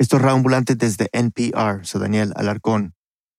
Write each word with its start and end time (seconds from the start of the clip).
Esto 0.00 0.14
es 0.14 0.22
Raambulante 0.22 0.76
desde 0.76 1.08
NPR, 1.10 1.84
soy 1.84 2.00
Daniel 2.00 2.32
Alarcón. 2.36 2.94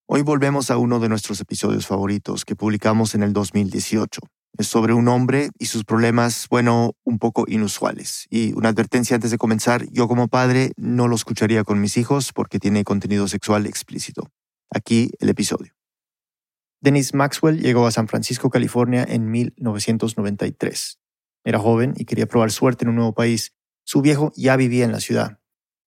Hoy 0.05 0.23
volvemos 0.23 0.69
a 0.69 0.77
uno 0.77 0.99
de 0.99 1.07
nuestros 1.07 1.39
episodios 1.39 1.87
favoritos 1.87 2.43
que 2.43 2.57
publicamos 2.57 3.15
en 3.15 3.23
el 3.23 3.31
2018. 3.31 4.19
Es 4.57 4.67
sobre 4.67 4.91
un 4.91 5.07
hombre 5.07 5.51
y 5.57 5.67
sus 5.67 5.85
problemas, 5.85 6.47
bueno, 6.49 6.97
un 7.05 7.17
poco 7.17 7.45
inusuales. 7.47 8.27
Y 8.29 8.51
una 8.57 8.67
advertencia 8.67 9.15
antes 9.15 9.31
de 9.31 9.37
comenzar, 9.37 9.85
yo 9.89 10.09
como 10.09 10.27
padre 10.27 10.73
no 10.75 11.07
lo 11.07 11.15
escucharía 11.15 11.63
con 11.63 11.79
mis 11.79 11.95
hijos 11.95 12.33
porque 12.33 12.59
tiene 12.59 12.83
contenido 12.83 13.29
sexual 13.29 13.65
explícito. 13.65 14.29
Aquí 14.69 15.11
el 15.19 15.29
episodio. 15.29 15.71
Dennis 16.81 17.13
Maxwell 17.13 17.61
llegó 17.61 17.87
a 17.87 17.91
San 17.91 18.09
Francisco, 18.09 18.49
California 18.49 19.05
en 19.07 19.31
1993. 19.31 20.99
Era 21.45 21.57
joven 21.57 21.93
y 21.95 22.03
quería 22.03 22.27
probar 22.27 22.51
suerte 22.51 22.83
en 22.83 22.89
un 22.89 22.95
nuevo 22.95 23.13
país. 23.13 23.53
Su 23.85 24.01
viejo 24.01 24.33
ya 24.35 24.57
vivía 24.57 24.83
en 24.83 24.91
la 24.91 24.99
ciudad 24.99 25.38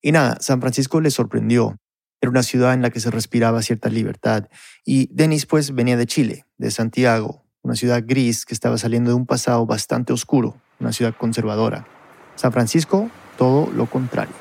y 0.02 0.10
nada, 0.12 0.36
San 0.40 0.60
Francisco 0.60 1.00
le 1.00 1.10
sorprendió. 1.10 1.78
Era 2.20 2.30
una 2.30 2.42
ciudad 2.42 2.74
en 2.74 2.82
la 2.82 2.90
que 2.90 3.00
se 3.00 3.10
respiraba 3.10 3.62
cierta 3.62 3.88
libertad. 3.88 4.48
Y 4.84 5.08
Denis 5.14 5.46
pues 5.46 5.74
venía 5.74 5.96
de 5.96 6.06
Chile, 6.06 6.44
de 6.58 6.70
Santiago, 6.70 7.44
una 7.62 7.76
ciudad 7.76 8.02
gris 8.04 8.44
que 8.44 8.54
estaba 8.54 8.78
saliendo 8.78 9.10
de 9.10 9.16
un 9.16 9.26
pasado 9.26 9.64
bastante 9.64 10.12
oscuro, 10.12 10.56
una 10.80 10.92
ciudad 10.92 11.14
conservadora. 11.16 11.86
San 12.34 12.52
Francisco, 12.52 13.10
todo 13.38 13.70
lo 13.72 13.86
contrario. 13.86 14.34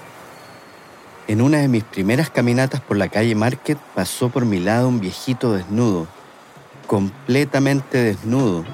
En 1.28 1.42
una 1.42 1.60
de 1.60 1.68
mis 1.68 1.84
primeras 1.84 2.30
caminatas 2.30 2.82
por 2.82 2.98
la 2.98 3.10
calle 3.10 3.36
Market 3.36 3.78
pasó 3.96 4.30
por 4.30 4.46
mi 4.46 4.60
lado 4.60 4.88
un 4.88 5.00
viejito 5.00 5.54
desnudo, 5.54 6.08
completamente 6.88 8.00
desnudo. 8.00 8.66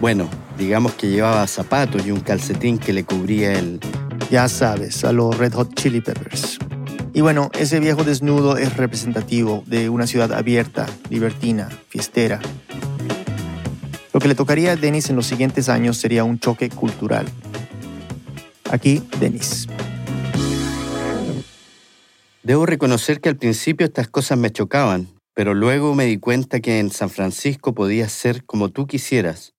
Bueno, 0.00 0.28
digamos 0.58 0.94
que 0.94 1.08
llevaba 1.08 1.46
zapatos 1.46 2.06
y 2.06 2.10
un 2.10 2.20
calcetín 2.20 2.78
que 2.78 2.92
le 2.92 3.04
cubría 3.04 3.52
el, 3.52 3.80
ya 4.32 4.48
sabes, 4.48 5.04
a 5.04 5.12
los 5.12 5.36
Red 5.36 5.52
Hot 5.52 5.74
Chili 5.74 6.00
Peppers. 6.00 6.56
Y 7.12 7.20
bueno, 7.20 7.50
ese 7.52 7.80
viejo 7.80 8.02
desnudo 8.02 8.56
es 8.56 8.78
representativo 8.78 9.62
de 9.66 9.90
una 9.90 10.06
ciudad 10.06 10.32
abierta, 10.32 10.88
libertina, 11.10 11.68
fiestera. 11.90 12.40
Lo 14.14 14.20
que 14.20 14.28
le 14.28 14.34
tocaría 14.34 14.72
a 14.72 14.76
Dennis 14.76 15.10
en 15.10 15.16
los 15.16 15.26
siguientes 15.26 15.68
años 15.68 15.98
sería 15.98 16.24
un 16.24 16.38
choque 16.38 16.70
cultural. 16.70 17.26
Aquí, 18.70 19.02
Dennis. 19.20 19.68
Debo 22.42 22.64
reconocer 22.64 23.20
que 23.20 23.28
al 23.28 23.36
principio 23.36 23.84
estas 23.84 24.08
cosas 24.08 24.38
me 24.38 24.50
chocaban, 24.50 25.08
pero 25.34 25.52
luego 25.52 25.94
me 25.94 26.06
di 26.06 26.16
cuenta 26.16 26.60
que 26.60 26.78
en 26.78 26.90
San 26.90 27.10
Francisco 27.10 27.74
podías 27.74 28.10
ser 28.12 28.46
como 28.46 28.70
tú 28.70 28.86
quisieras. 28.86 29.52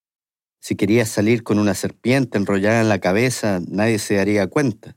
Si 0.65 0.77
querías 0.77 1.09
salir 1.09 1.43
con 1.43 1.59
una 1.59 1.73
serpiente 1.73 2.37
enrollada 2.37 2.79
en 2.79 2.87
la 2.87 2.99
cabeza, 2.99 3.59
nadie 3.67 3.99
se 3.99 4.15
daría 4.15 4.47
cuenta. 4.47 4.95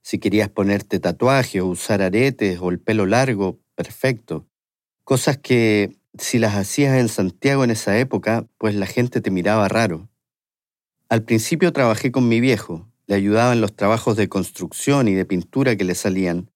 Si 0.00 0.20
querías 0.20 0.48
ponerte 0.48 1.00
tatuaje 1.00 1.60
o 1.60 1.66
usar 1.66 2.02
aretes 2.02 2.60
o 2.60 2.70
el 2.70 2.78
pelo 2.78 3.06
largo, 3.06 3.58
perfecto. 3.74 4.46
Cosas 5.02 5.38
que, 5.38 5.98
si 6.16 6.38
las 6.38 6.54
hacías 6.54 7.00
en 7.00 7.08
Santiago 7.08 7.64
en 7.64 7.72
esa 7.72 7.98
época, 7.98 8.46
pues 8.58 8.76
la 8.76 8.86
gente 8.86 9.20
te 9.20 9.32
miraba 9.32 9.66
raro. 9.66 10.08
Al 11.08 11.24
principio 11.24 11.72
trabajé 11.72 12.12
con 12.12 12.28
mi 12.28 12.38
viejo, 12.38 12.88
le 13.08 13.16
ayudaba 13.16 13.52
en 13.52 13.60
los 13.60 13.74
trabajos 13.74 14.16
de 14.16 14.28
construcción 14.28 15.08
y 15.08 15.14
de 15.14 15.24
pintura 15.24 15.74
que 15.74 15.82
le 15.82 15.96
salían. 15.96 16.48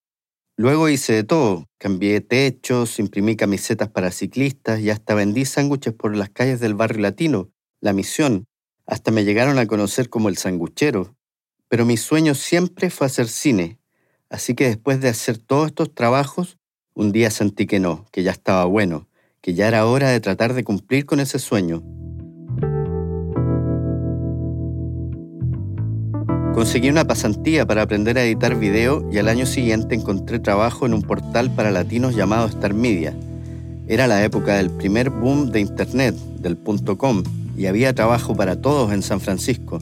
Luego 0.56 0.88
hice 0.88 1.14
de 1.14 1.24
todo, 1.24 1.68
cambié 1.78 2.20
techos, 2.20 3.00
imprimí 3.00 3.34
camisetas 3.34 3.88
para 3.88 4.12
ciclistas 4.12 4.78
y 4.78 4.90
hasta 4.90 5.16
vendí 5.16 5.44
sándwiches 5.44 5.94
por 5.94 6.16
las 6.16 6.30
calles 6.30 6.60
del 6.60 6.74
barrio 6.74 7.00
latino, 7.00 7.50
la 7.86 7.94
misión, 7.94 8.46
hasta 8.84 9.10
me 9.10 9.24
llegaron 9.24 9.58
a 9.58 9.66
conocer 9.66 10.10
como 10.10 10.28
el 10.28 10.36
sanguchero. 10.36 11.16
Pero 11.68 11.86
mi 11.86 11.96
sueño 11.96 12.34
siempre 12.34 12.90
fue 12.90 13.06
hacer 13.06 13.28
cine, 13.28 13.78
así 14.28 14.54
que 14.54 14.66
después 14.66 15.00
de 15.00 15.08
hacer 15.08 15.38
todos 15.38 15.68
estos 15.68 15.94
trabajos, 15.94 16.58
un 16.94 17.12
día 17.12 17.30
sentí 17.30 17.66
que 17.66 17.80
no, 17.80 18.04
que 18.12 18.22
ya 18.22 18.32
estaba 18.32 18.64
bueno, 18.64 19.08
que 19.40 19.54
ya 19.54 19.68
era 19.68 19.86
hora 19.86 20.10
de 20.10 20.20
tratar 20.20 20.52
de 20.54 20.64
cumplir 20.64 21.06
con 21.06 21.20
ese 21.20 21.38
sueño. 21.38 21.82
Conseguí 26.54 26.88
una 26.88 27.04
pasantía 27.04 27.66
para 27.66 27.82
aprender 27.82 28.16
a 28.16 28.24
editar 28.24 28.58
video 28.58 29.06
y 29.12 29.18
al 29.18 29.28
año 29.28 29.46
siguiente 29.46 29.94
encontré 29.94 30.38
trabajo 30.38 30.86
en 30.86 30.94
un 30.94 31.02
portal 31.02 31.54
para 31.54 31.70
latinos 31.70 32.16
llamado 32.16 32.46
Star 32.46 32.74
Media. 32.74 33.14
Era 33.88 34.06
la 34.06 34.24
época 34.24 34.56
del 34.56 34.70
primer 34.70 35.10
boom 35.10 35.50
de 35.52 35.60
Internet, 35.60 36.14
del 36.40 36.56
.com, 36.96 37.22
y 37.56 37.66
había 37.66 37.94
trabajo 37.94 38.34
para 38.34 38.60
todos 38.60 38.92
en 38.92 39.02
San 39.02 39.20
Francisco. 39.20 39.80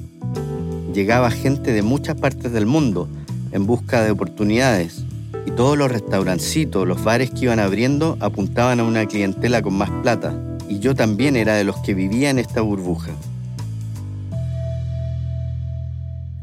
Llegaba 0.92 1.30
gente 1.30 1.72
de 1.72 1.82
muchas 1.82 2.18
partes 2.20 2.52
del 2.52 2.66
mundo 2.66 3.08
en 3.50 3.66
busca 3.66 4.02
de 4.02 4.12
oportunidades 4.12 5.04
y 5.46 5.50
todos 5.50 5.76
los 5.76 5.90
restaurancitos, 5.90 6.86
los 6.86 7.02
bares 7.02 7.30
que 7.30 7.46
iban 7.46 7.58
abriendo 7.58 8.16
apuntaban 8.20 8.80
a 8.80 8.84
una 8.84 9.06
clientela 9.06 9.60
con 9.60 9.74
más 9.74 9.90
plata 10.02 10.34
y 10.68 10.78
yo 10.78 10.94
también 10.94 11.36
era 11.36 11.54
de 11.54 11.64
los 11.64 11.76
que 11.78 11.94
vivía 11.94 12.30
en 12.30 12.38
esta 12.38 12.60
burbuja. 12.60 13.12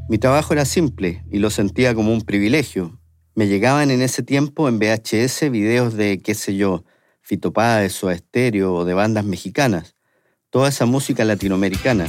Mi 0.10 0.18
trabajo 0.18 0.54
era 0.54 0.66
simple 0.66 1.24
y 1.32 1.40
lo 1.40 1.50
sentía 1.50 1.96
como 1.96 2.12
un 2.12 2.22
privilegio. 2.22 3.00
Me 3.34 3.48
llegaban 3.48 3.92
en 3.92 4.02
ese 4.02 4.24
tiempo 4.24 4.68
en 4.68 4.78
VHS 4.78 5.50
videos 5.50 5.94
de, 5.94 6.20
qué 6.20 6.36
sé 6.36 6.58
yo, 6.58 6.84
Fito 7.22 7.54
Páez 7.54 8.04
o 8.04 8.12
Estéreo 8.12 8.74
o 8.74 8.84
de 8.84 8.94
bandas 8.94 9.24
mexicanas 9.24 9.96
toda 10.52 10.70
esa 10.70 10.86
música 10.86 11.26
latinoamericana. 11.26 12.06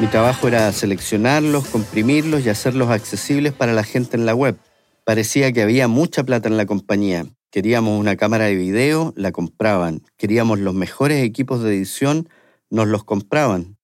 Mi 0.00 0.06
trabajo 0.06 0.48
era 0.48 0.70
seleccionarlos, 0.72 1.66
comprimirlos 1.66 2.44
y 2.44 2.48
hacerlos 2.48 2.90
accesibles 2.90 3.52
para 3.52 3.72
la 3.72 3.84
gente 3.84 4.16
en 4.16 4.26
la 4.26 4.34
web. 4.34 4.56
Parecía 5.04 5.52
que 5.52 5.62
había 5.62 5.88
mucha 5.88 6.24
plata 6.24 6.48
en 6.48 6.56
la 6.56 6.66
compañía. 6.66 7.26
Queríamos 7.50 7.98
una 7.98 8.16
cámara 8.16 8.44
de 8.44 8.54
video, 8.54 9.12
la 9.16 9.32
compraban. 9.32 10.02
Queríamos 10.16 10.58
los 10.58 10.74
mejores 10.74 11.22
equipos 11.24 11.62
de 11.62 11.74
edición, 11.74 12.28
nos 12.70 12.86
los 12.86 13.04
compraban. 13.04 13.76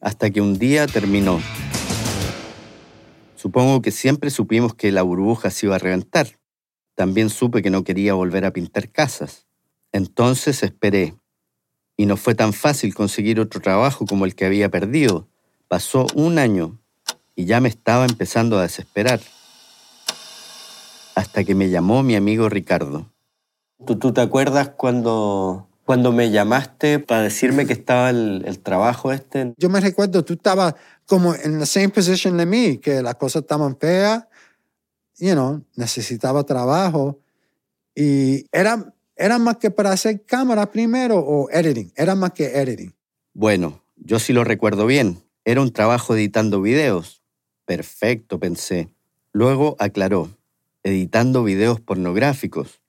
Hasta 0.00 0.30
que 0.30 0.40
un 0.40 0.58
día 0.58 0.86
terminó. 0.86 1.40
Supongo 3.36 3.80
que 3.80 3.90
siempre 3.92 4.30
supimos 4.30 4.74
que 4.74 4.92
la 4.92 5.02
burbuja 5.02 5.50
se 5.50 5.66
iba 5.66 5.76
a 5.76 5.78
reventar. 5.78 6.39
También 7.00 7.30
supe 7.30 7.62
que 7.62 7.70
no 7.70 7.82
quería 7.82 8.12
volver 8.12 8.44
a 8.44 8.52
pintar 8.52 8.90
casas. 8.90 9.46
Entonces 9.90 10.62
esperé. 10.62 11.14
Y 11.96 12.04
no 12.04 12.18
fue 12.18 12.34
tan 12.34 12.52
fácil 12.52 12.94
conseguir 12.94 13.40
otro 13.40 13.62
trabajo 13.62 14.04
como 14.04 14.26
el 14.26 14.34
que 14.34 14.44
había 14.44 14.68
perdido. 14.68 15.26
Pasó 15.66 16.06
un 16.14 16.38
año 16.38 16.78
y 17.34 17.46
ya 17.46 17.58
me 17.62 17.70
estaba 17.70 18.04
empezando 18.04 18.58
a 18.58 18.62
desesperar. 18.64 19.18
Hasta 21.14 21.42
que 21.42 21.54
me 21.54 21.70
llamó 21.70 22.02
mi 22.02 22.16
amigo 22.16 22.50
Ricardo. 22.50 23.06
¿Tú, 23.86 23.96
tú 23.96 24.12
te 24.12 24.20
acuerdas 24.20 24.68
cuando, 24.76 25.68
cuando 25.86 26.12
me 26.12 26.30
llamaste 26.30 26.98
para 26.98 27.22
decirme 27.22 27.64
que 27.64 27.72
estaba 27.72 28.10
el, 28.10 28.42
el 28.44 28.58
trabajo 28.58 29.10
este? 29.10 29.54
Yo 29.56 29.70
me 29.70 29.80
recuerdo, 29.80 30.22
tú 30.22 30.34
estabas 30.34 30.74
como 31.06 31.34
en 31.34 31.60
la 31.60 31.64
same 31.64 31.88
position 31.88 32.36
de 32.36 32.44
mí, 32.44 32.76
que 32.76 33.00
las 33.00 33.14
cosas 33.14 33.40
estaban 33.40 33.78
feas 33.78 34.26
you 35.20 35.32
know, 35.32 35.62
necesitaba 35.76 36.44
trabajo 36.44 37.20
y 37.94 38.46
era, 38.52 38.94
era 39.14 39.38
más 39.38 39.58
que 39.58 39.70
para 39.70 39.92
hacer 39.92 40.24
cámara 40.24 40.70
primero 40.70 41.18
o 41.18 41.50
editing, 41.50 41.92
era 41.94 42.14
más 42.14 42.32
que 42.32 42.46
editing. 42.46 42.94
Bueno, 43.34 43.82
yo 43.96 44.18
sí 44.18 44.32
lo 44.32 44.44
recuerdo 44.44 44.86
bien, 44.86 45.22
era 45.44 45.60
un 45.60 45.72
trabajo 45.72 46.14
editando 46.14 46.60
videos. 46.60 47.22
Perfecto, 47.66 48.40
pensé. 48.40 48.88
Luego 49.32 49.76
aclaró, 49.78 50.30
editando 50.82 51.44
videos 51.44 51.80
pornográficos. 51.80 52.80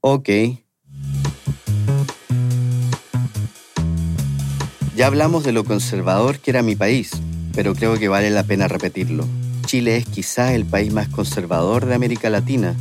Ok. 0.00 0.28
Ya 4.96 5.08
hablamos 5.08 5.44
de 5.44 5.52
lo 5.52 5.64
conservador 5.64 6.38
que 6.38 6.52
era 6.52 6.62
mi 6.62 6.76
país, 6.76 7.10
pero 7.52 7.74
creo 7.74 7.98
que 7.98 8.08
vale 8.08 8.30
la 8.30 8.44
pena 8.44 8.68
repetirlo. 8.68 9.26
Chile 9.64 9.96
es 9.96 10.06
quizás 10.06 10.52
el 10.52 10.64
país 10.64 10.92
más 10.92 11.08
conservador 11.08 11.86
de 11.86 11.94
América 11.94 12.30
Latina. 12.30 12.74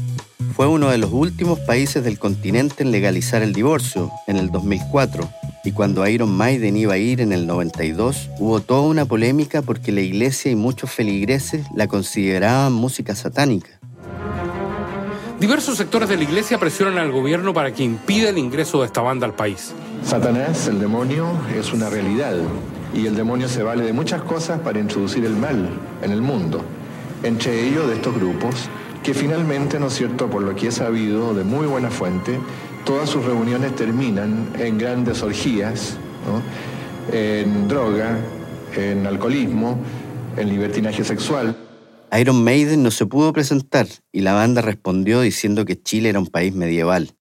Fue 0.56 0.68
uno 0.68 0.90
de 0.90 0.98
los 0.98 1.12
últimos 1.12 1.60
países 1.60 2.04
del 2.04 2.20
continente 2.20 2.84
en 2.84 2.92
legalizar 2.92 3.42
el 3.42 3.54
divorcio, 3.54 4.12
en 4.28 4.38
el 4.38 4.52
2004. 4.52 5.30
Y 5.64 5.72
cuando 5.72 6.06
Iron 6.08 6.32
Maiden 6.36 6.76
iba 6.76 6.94
a 6.94 6.98
ir 6.98 7.22
en 7.22 7.32
el 7.32 7.48
92, 7.48 8.30
hubo 8.40 8.60
toda 8.60 8.82
una 8.82 9.06
polémica 9.06 9.62
porque 9.62 9.92
la 9.92 10.02
iglesia 10.02 10.52
y 10.52 10.56
muchos 10.56 10.92
feligreses 10.92 11.66
la 11.74 11.88
consideraban 11.88 12.74
música 12.74 13.16
satánica. 13.16 13.80
Diversos 15.40 15.78
sectores 15.78 16.08
de 16.08 16.18
la 16.18 16.24
iglesia 16.24 16.58
presionan 16.58 16.98
al 16.98 17.12
gobierno 17.12 17.54
para 17.54 17.74
que 17.74 17.84
impida 17.84 18.30
el 18.30 18.38
ingreso 18.38 18.80
de 18.80 18.86
esta 18.88 19.02
banda 19.02 19.26
al 19.26 19.34
país. 19.34 19.74
Satanás, 20.04 20.68
el 20.68 20.80
demonio, 20.80 21.28
es 21.58 21.74
una 21.74 21.90
realidad 21.90 22.36
y 22.94 23.08
el 23.08 23.16
demonio 23.16 23.50
se 23.50 23.64
vale 23.64 23.84
de 23.84 23.94
muchas 23.94 24.22
cosas 24.22 24.60
para 24.60 24.80
introducir 24.80 25.26
el 25.26 25.36
mal 25.36 25.70
en 26.02 26.12
el 26.12 26.22
mundo, 26.22 26.62
entre 27.24 27.68
ellos 27.68 27.88
de 27.88 27.96
estos 27.96 28.16
grupos, 28.16 28.70
que 29.02 29.14
finalmente, 29.14 29.80
¿no 29.80 29.88
es 29.88 29.94
cierto?, 29.94 30.30
por 30.30 30.44
lo 30.44 30.56
que 30.56 30.68
he 30.68 30.72
sabido 30.72 31.34
de 31.34 31.44
muy 31.44 31.68
buena 31.68 31.90
fuente, 31.90 32.40
todas 32.86 33.10
sus 33.10 33.26
reuniones 33.26 33.76
terminan 33.76 34.50
en 34.58 34.78
grandes 34.78 35.24
orgías, 35.24 35.98
en 37.12 37.68
droga, 37.68 38.18
en 38.76 39.06
alcoholismo 39.08 39.78
en 40.38 40.50
libertinaje 40.50 41.04
sexual. 41.04 41.56
Iron 42.20 42.44
Maiden 42.44 42.84
no 42.84 42.92
se 42.92 43.08
pudo 43.08 43.34
presentar 43.34 43.88
y 44.12 44.22
la 44.22 44.34
banda 44.34 44.62
respondió 44.62 45.22
diciendo 45.22 45.66
que 45.66 45.82
Chile 45.82 46.10
era 46.10 46.20
un 46.20 46.28
país 46.28 46.54
medieval. 46.54 47.18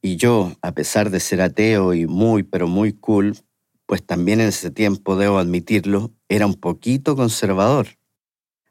Y 0.00 0.16
yo, 0.16 0.52
a 0.62 0.72
pesar 0.72 1.10
de 1.10 1.18
ser 1.18 1.40
ateo 1.40 1.92
y 1.92 2.06
muy, 2.06 2.44
pero 2.44 2.68
muy 2.68 2.92
cool, 2.92 3.36
pues 3.86 4.04
también 4.06 4.40
en 4.40 4.48
ese 4.48 4.70
tiempo, 4.70 5.16
debo 5.16 5.38
admitirlo, 5.38 6.12
era 6.28 6.46
un 6.46 6.54
poquito 6.54 7.16
conservador. 7.16 7.88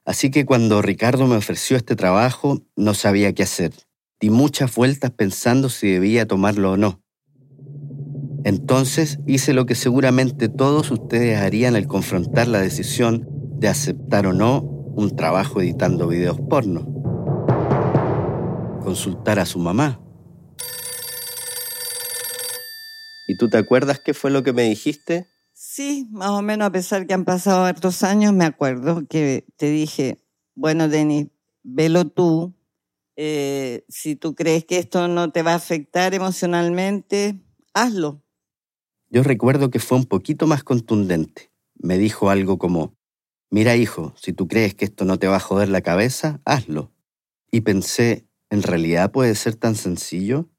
Así 0.06 0.32
que 0.32 0.46
cuando 0.46 0.82
Ricardo 0.82 1.28
me 1.28 1.36
ofreció 1.36 1.76
este 1.76 1.98
trabajo, 1.98 2.62
no 2.78 2.94
sabía 2.94 3.34
qué 3.34 3.44
hacer. 3.44 3.74
Di 4.22 4.30
muchas 4.30 4.74
vueltas 4.74 5.12
pensando 5.12 5.68
si 5.68 5.92
debía 5.92 6.26
tomarlo 6.26 6.72
o 6.72 6.78
no. 6.78 7.02
Entonces 8.46 9.20
hice 9.28 9.52
lo 9.52 9.66
que 9.66 9.76
seguramente 9.76 10.48
todos 10.48 10.92
ustedes 10.92 11.38
harían 11.38 11.76
al 11.76 11.88
confrontar 11.88 12.48
la 12.48 12.62
decisión 12.62 13.28
de 13.60 13.68
aceptar 13.68 14.28
o 14.28 14.34
no 14.34 14.77
un 14.98 15.16
trabajo 15.16 15.62
editando 15.62 16.08
videos 16.08 16.40
porno. 16.50 16.82
Consultar 18.84 19.38
a 19.38 19.46
su 19.46 19.60
mamá. 19.60 20.02
¿Y 23.28 23.38
tú 23.38 23.48
te 23.48 23.58
acuerdas 23.58 24.00
qué 24.00 24.16
fue 24.16 24.32
lo 24.32 24.42
que 24.42 24.54
me 24.54 24.64
dijiste? 24.64 25.28
Sí, 25.54 26.08
más 26.12 26.32
o 26.32 26.42
menos 26.42 26.68
a 26.68 26.72
pesar 26.72 27.06
que 27.06 27.14
han 27.14 27.26
pasado 27.26 27.70
otros 27.70 28.02
años, 28.02 28.34
me 28.34 28.46
acuerdo 28.46 29.06
que 29.08 29.46
te 29.56 29.70
dije, 29.70 30.20
bueno, 30.56 30.90
Denis, 30.90 31.28
velo 31.62 32.08
tú. 32.08 32.56
Eh, 33.16 33.86
si 33.90 34.16
tú 34.16 34.34
crees 34.34 34.66
que 34.66 34.80
esto 34.80 35.08
no 35.08 35.32
te 35.32 35.44
va 35.44 35.52
a 35.52 35.58
afectar 35.58 36.16
emocionalmente, 36.16 37.40
hazlo. 37.76 38.24
Yo 39.12 39.22
recuerdo 39.22 39.70
que 39.70 39.80
fue 39.80 40.00
un 40.00 40.06
poquito 40.06 40.48
más 40.48 40.64
contundente. 40.64 41.52
Me 41.76 42.00
dijo 42.00 42.32
algo 42.32 42.58
como, 42.58 42.97
mira 43.50 43.76
hijo, 43.76 44.14
si 44.18 44.34
tú 44.34 44.48
crees 44.48 44.74
que 44.76 44.86
esto 44.86 45.06
no 45.06 45.20
te 45.20 45.28
va 45.28 45.38
a 45.38 45.42
joder 45.42 45.70
la 45.70 45.82
cabeza, 45.82 46.42
hazlo. 46.46 46.92
Y 47.52 47.62
pensé, 47.62 48.28
¿en 48.50 48.64
realidad 48.64 49.12
puede 49.12 49.36
ser 49.36 49.56
tan 49.56 49.76
sencillo? 49.76 50.50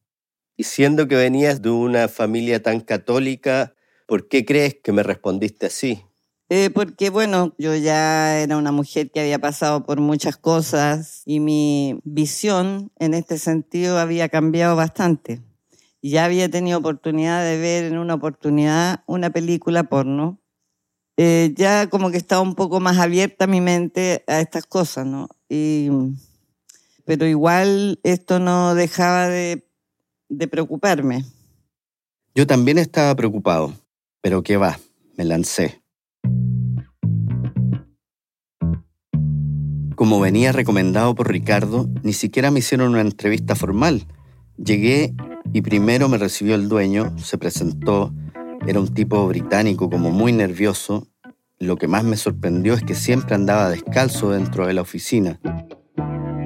Y 0.57 0.65
siendo 0.65 1.07
que 1.07 1.17
venías 1.17 1.63
de 1.63 1.71
una 1.71 2.09
familia 2.09 2.63
tan 2.63 2.81
católica, 2.81 3.75
¿por 4.07 4.29
qué 4.29 4.45
crees 4.45 4.77
que 4.83 4.93
me 4.93 5.03
respondiste 5.03 5.67
así? 5.67 6.03
Eh, 6.51 6.71
porque 6.71 7.11
bueno, 7.11 7.55
yo 7.59 7.77
ya 7.77 8.41
era 8.41 8.57
una 8.57 8.73
mujer 8.73 9.11
que 9.11 9.21
había 9.21 9.39
pasado 9.39 9.85
por 9.85 10.01
muchas 10.01 10.39
cosas 10.39 11.23
y 11.27 11.41
mi 11.41 12.01
visión 12.05 12.91
en 12.99 13.13
este 13.13 13.39
sentido 13.39 13.99
había 13.99 14.31
cambiado 14.31 14.75
bastante. 14.75 15.43
Ya 16.01 16.25
había 16.25 16.49
tenido 16.49 16.79
oportunidad 16.79 17.45
de 17.45 17.59
ver 17.59 17.85
en 17.85 17.99
una 17.99 18.15
oportunidad 18.15 19.03
una 19.07 19.29
película 19.29 19.85
porno. 19.85 20.41
Eh, 21.19 21.53
ya 21.57 21.89
como 21.89 22.11
que 22.11 22.17
estaba 22.17 22.41
un 22.41 22.55
poco 22.55 22.81
más 22.81 22.97
abierta 22.97 23.47
mi 23.47 23.61
mente 23.61 24.25
a 24.27 24.41
estas 24.41 24.65
cosas, 24.65 25.05
¿no? 25.05 25.29
Y, 25.51 25.91
pero 27.05 27.27
igual 27.27 28.01
esto 28.03 28.39
no 28.39 28.75
dejaba 28.75 29.29
de 29.29 29.69
de 30.29 30.49
preocuparme. 30.49 31.25
Yo 32.35 32.47
también 32.47 32.79
estaba 32.79 33.15
preocupado, 33.17 33.75
pero 34.21 34.43
qué 34.43 34.57
va, 34.57 34.79
me 35.17 35.25
lancé. 35.25 35.83
Como 39.97 40.21
venía 40.21 40.53
recomendado 40.53 41.15
por 41.15 41.29
Ricardo, 41.29 41.89
ni 42.03 42.13
siquiera 42.13 42.51
me 42.51 42.61
hicieron 42.61 42.91
una 42.91 43.01
entrevista 43.01 43.57
formal. 43.57 44.07
Llegué 44.57 45.15
y 45.53 45.63
primero 45.63 46.09
me 46.09 46.19
recibió 46.19 46.55
el 46.55 46.69
dueño, 46.69 47.19
se 47.19 47.37
presentó, 47.37 48.13
era 48.69 48.81
un 48.81 48.93
tipo 48.93 49.27
británico 49.27 49.89
como 49.89 50.11
muy 50.11 50.31
nervioso. 50.31 51.07
Lo 51.59 51.77
que 51.77 51.89
más 51.89 52.05
me 52.05 52.19
sorprendió 52.19 52.75
es 52.75 52.83
que 52.83 52.95
siempre 52.95 53.35
andaba 53.35 53.71
descalzo 53.71 54.33
dentro 54.33 54.67
de 54.67 54.75
la 54.75 54.83
oficina. 54.83 55.41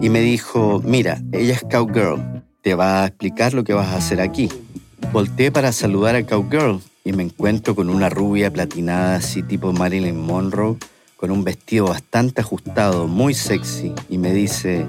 Y 0.00 0.08
me 0.08 0.20
dijo, 0.20 0.80
mira, 0.84 1.20
ella 1.32 1.54
es 1.54 1.62
Cowgirl, 1.68 2.44
te 2.62 2.76
va 2.76 3.02
a 3.02 3.06
explicar 3.08 3.54
lo 3.54 3.64
que 3.64 3.74
vas 3.74 3.88
a 3.88 3.96
hacer 3.96 4.20
aquí. 4.20 4.48
Volté 5.12 5.50
para 5.50 5.72
saludar 5.72 6.14
a 6.14 6.24
Cowgirl 6.24 6.80
y 7.02 7.12
me 7.12 7.24
encuentro 7.24 7.74
con 7.74 7.90
una 7.90 8.08
rubia 8.08 8.52
platinada 8.52 9.16
así 9.16 9.42
tipo 9.42 9.72
Marilyn 9.72 10.20
Monroe, 10.20 10.76
con 11.16 11.32
un 11.32 11.42
vestido 11.42 11.86
bastante 11.86 12.40
ajustado, 12.40 13.08
muy 13.08 13.34
sexy, 13.34 13.92
y 14.08 14.18
me 14.18 14.32
dice, 14.32 14.86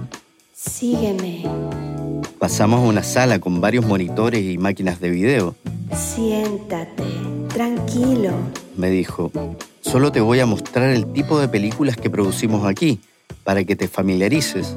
Sígueme. 0.53 2.03
Pasamos 2.44 2.81
a 2.81 2.84
una 2.84 3.04
sala 3.04 3.40
con 3.40 3.62
varios 3.62 3.86
monitores 3.86 4.44
y 4.44 4.57
máquinas 4.57 5.00
de 5.00 5.10
video. 5.10 5.56
Siéntate, 5.95 7.06
tranquilo. 7.48 8.31
Me 8.75 8.90
dijo, 8.90 9.31
solo 9.80 10.12
te 10.12 10.19
voy 10.19 10.42
a 10.42 10.45
mostrar 10.45 10.90
el 10.90 11.06
tipo 11.13 11.40
de 11.40 11.48
películas 11.48 11.95
que 11.95 12.10
producimos 12.10 12.68
aquí, 12.68 13.00
para 13.45 13.63
que 13.63 13.78
te 13.78 13.88
familiarices. 13.88 14.75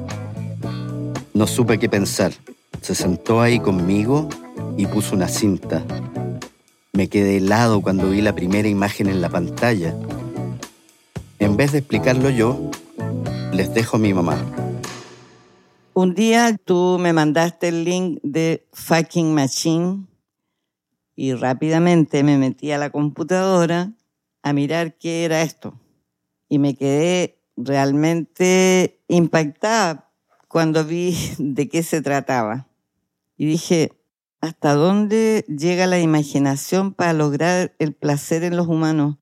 No 1.35 1.49
supe 1.49 1.81
qué 1.81 1.89
pensar. 1.89 2.31
Se 2.83 2.95
sentó 2.95 3.41
ahí 3.41 3.59
conmigo 3.59 4.29
y 4.77 4.87
puso 4.87 5.17
una 5.17 5.27
cinta. 5.27 5.83
Me 6.93 7.09
quedé 7.09 7.39
helado 7.39 7.81
cuando 7.81 8.11
vi 8.11 8.21
la 8.21 8.33
primera 8.33 8.69
imagen 8.69 9.09
en 9.09 9.21
la 9.21 9.29
pantalla. 9.29 9.93
En 11.41 11.57
vez 11.57 11.73
de 11.73 11.79
explicarlo 11.79 12.31
yo, 12.31 12.71
les 13.53 13.75
dejo 13.75 13.97
a 13.97 13.99
mi 13.99 14.15
mamá. 14.15 14.37
Un 15.99 16.15
día 16.15 16.55
tú 16.63 16.99
me 17.01 17.15
mandaste 17.15 17.69
el 17.69 17.85
link 17.85 18.19
de 18.23 18.69
Fucking 18.75 19.33
Machine 19.33 20.05
y 21.15 21.33
rápidamente 21.33 22.23
me 22.23 22.37
metí 22.37 22.71
a 22.71 22.77
la 22.77 22.91
computadora 22.91 23.95
a 24.43 24.53
mirar 24.53 24.99
qué 24.99 25.25
era 25.25 25.41
esto. 25.41 25.81
Y 26.51 26.59
me 26.59 26.77
quedé 26.77 27.41
realmente 27.57 29.01
impactada 29.09 30.13
cuando 30.49 30.85
vi 30.85 31.17
de 31.39 31.67
qué 31.67 31.83
se 31.83 32.03
trataba. 32.03 32.69
Y 33.39 33.47
dije, 33.47 33.93
¿hasta 34.43 34.75
dónde 34.75 35.47
llega 35.49 35.87
la 35.87 35.99
imaginación 35.99 36.93
para 36.93 37.15
lograr 37.15 37.75
el 37.79 37.95
placer 37.95 38.45
en 38.45 38.59
los 38.59 38.67
humanos? 38.67 39.17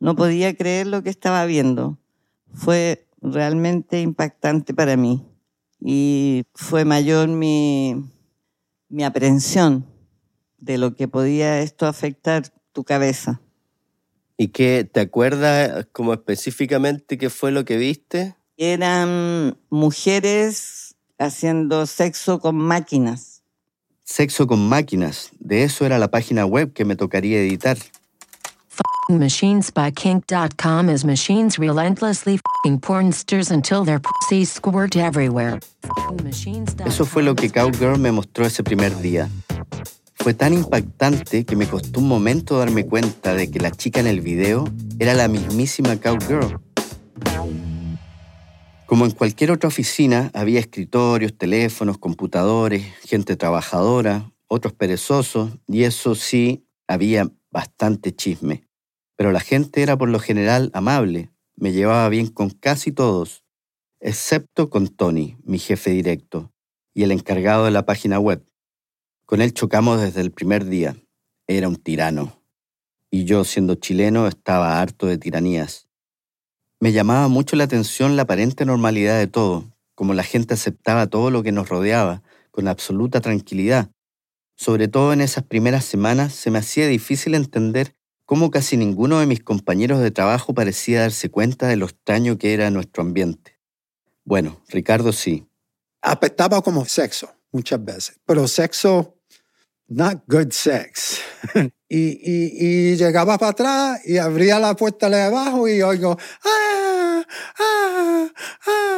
No 0.00 0.16
podía 0.16 0.56
creer 0.56 0.88
lo 0.88 1.04
que 1.04 1.10
estaba 1.10 1.44
viendo. 1.44 1.96
Fue 2.52 3.06
realmente 3.22 4.00
impactante 4.00 4.74
para 4.74 4.96
mí 4.96 5.27
y 5.80 6.44
fue 6.54 6.84
mayor 6.84 7.28
mi, 7.28 8.04
mi 8.88 9.04
aprensión 9.04 9.86
de 10.58 10.78
lo 10.78 10.94
que 10.94 11.08
podía 11.08 11.60
esto 11.60 11.86
afectar 11.86 12.52
tu 12.72 12.84
cabeza. 12.84 13.40
¿Y 14.36 14.48
qué 14.48 14.88
te 14.90 15.00
acuerdas 15.00 15.86
como 15.92 16.12
específicamente 16.12 17.18
qué 17.18 17.30
fue 17.30 17.50
lo 17.50 17.64
que 17.64 17.76
viste? 17.76 18.36
Eran 18.56 19.58
mujeres 19.70 20.96
haciendo 21.18 21.86
sexo 21.86 22.38
con 22.38 22.56
máquinas. 22.56 23.42
Sexo 24.04 24.46
con 24.46 24.68
máquinas, 24.68 25.30
de 25.38 25.64
eso 25.64 25.84
era 25.84 25.98
la 25.98 26.10
página 26.10 26.46
web 26.46 26.72
que 26.72 26.84
me 26.84 26.96
tocaría 26.96 27.40
editar. 27.40 27.76
Machinesbykink.com 29.10 30.90
is 30.90 31.02
machines 31.02 31.58
relentlessly 31.58 32.38
pornsters 32.80 33.50
until 33.50 33.82
their 33.82 33.98
pussies 34.00 34.52
squirt 34.52 34.96
everywhere. 34.96 35.58
Eso 36.86 37.06
fue 37.06 37.22
lo 37.22 37.34
que 37.34 37.48
Cowgirl 37.48 37.98
me 37.98 38.12
mostró 38.12 38.44
ese 38.44 38.62
primer 38.62 38.94
día. 39.00 39.30
Fue 40.14 40.34
tan 40.34 40.52
impactante 40.52 41.46
que 41.46 41.56
me 41.56 41.66
costó 41.66 42.00
un 42.00 42.08
momento 42.08 42.58
darme 42.58 42.84
cuenta 42.84 43.34
de 43.34 43.50
que 43.50 43.60
la 43.60 43.70
chica 43.70 44.00
en 44.00 44.08
el 44.08 44.20
video 44.20 44.68
era 44.98 45.14
la 45.14 45.26
mismísima 45.26 45.96
Cowgirl. 45.96 46.60
Como 48.84 49.06
en 49.06 49.12
cualquier 49.12 49.52
otra 49.52 49.68
oficina, 49.68 50.30
había 50.34 50.60
escritorios, 50.60 51.36
teléfonos, 51.36 51.96
computadores, 51.96 52.84
gente 53.04 53.36
trabajadora, 53.36 54.30
otros 54.48 54.74
perezosos, 54.74 55.50
y 55.66 55.84
eso 55.84 56.14
sí, 56.14 56.66
había 56.86 57.30
bastante 57.50 58.14
chisme. 58.14 58.67
Pero 59.18 59.32
la 59.32 59.40
gente 59.40 59.82
era 59.82 59.98
por 59.98 60.08
lo 60.08 60.20
general 60.20 60.70
amable, 60.74 61.32
me 61.56 61.72
llevaba 61.72 62.08
bien 62.08 62.28
con 62.28 62.50
casi 62.50 62.92
todos, 62.92 63.42
excepto 63.98 64.70
con 64.70 64.86
Tony, 64.86 65.36
mi 65.42 65.58
jefe 65.58 65.90
directo, 65.90 66.52
y 66.94 67.02
el 67.02 67.10
encargado 67.10 67.64
de 67.64 67.72
la 67.72 67.84
página 67.84 68.20
web. 68.20 68.46
Con 69.26 69.42
él 69.42 69.52
chocamos 69.52 70.00
desde 70.00 70.20
el 70.20 70.30
primer 70.30 70.66
día. 70.66 70.96
Era 71.48 71.66
un 71.66 71.74
tirano. 71.74 72.40
Y 73.10 73.24
yo, 73.24 73.42
siendo 73.42 73.74
chileno, 73.74 74.28
estaba 74.28 74.80
harto 74.80 75.06
de 75.06 75.18
tiranías. 75.18 75.88
Me 76.78 76.92
llamaba 76.92 77.26
mucho 77.26 77.56
la 77.56 77.64
atención 77.64 78.14
la 78.14 78.22
aparente 78.22 78.64
normalidad 78.64 79.18
de 79.18 79.26
todo, 79.26 79.64
como 79.96 80.14
la 80.14 80.22
gente 80.22 80.54
aceptaba 80.54 81.08
todo 81.08 81.32
lo 81.32 81.42
que 81.42 81.50
nos 81.50 81.68
rodeaba, 81.68 82.22
con 82.52 82.68
absoluta 82.68 83.20
tranquilidad. 83.20 83.90
Sobre 84.56 84.86
todo 84.86 85.12
en 85.12 85.22
esas 85.22 85.42
primeras 85.42 85.84
semanas 85.84 86.34
se 86.34 86.52
me 86.52 86.60
hacía 86.60 86.86
difícil 86.86 87.34
entender 87.34 87.97
cómo 88.28 88.50
casi 88.50 88.76
ninguno 88.76 89.20
de 89.20 89.26
mis 89.26 89.42
compañeros 89.42 90.00
de 90.00 90.10
trabajo 90.10 90.52
parecía 90.52 91.00
darse 91.00 91.30
cuenta 91.30 91.66
de 91.66 91.76
lo 91.76 91.86
extraño 91.86 92.36
que 92.36 92.52
era 92.52 92.70
nuestro 92.70 93.02
ambiente. 93.02 93.58
Bueno, 94.22 94.60
Ricardo 94.68 95.12
sí. 95.14 95.48
Apestaba 96.02 96.60
como 96.60 96.84
sexo 96.84 97.34
muchas 97.52 97.82
veces, 97.82 98.20
pero 98.26 98.46
sexo, 98.46 99.16
not 99.86 100.24
good 100.26 100.50
sex. 100.50 101.20
y, 101.88 101.98
y, 101.98 102.92
y, 102.92 102.96
llegaba 102.96 103.38
para 103.38 103.52
atrás 103.52 104.00
y 104.04 104.18
abría 104.18 104.60
la 104.60 104.76
puerta 104.76 105.08
de 105.08 105.22
abajo 105.22 105.66
y 105.66 105.80
oigo, 105.80 106.18
¡ah! 106.44 107.24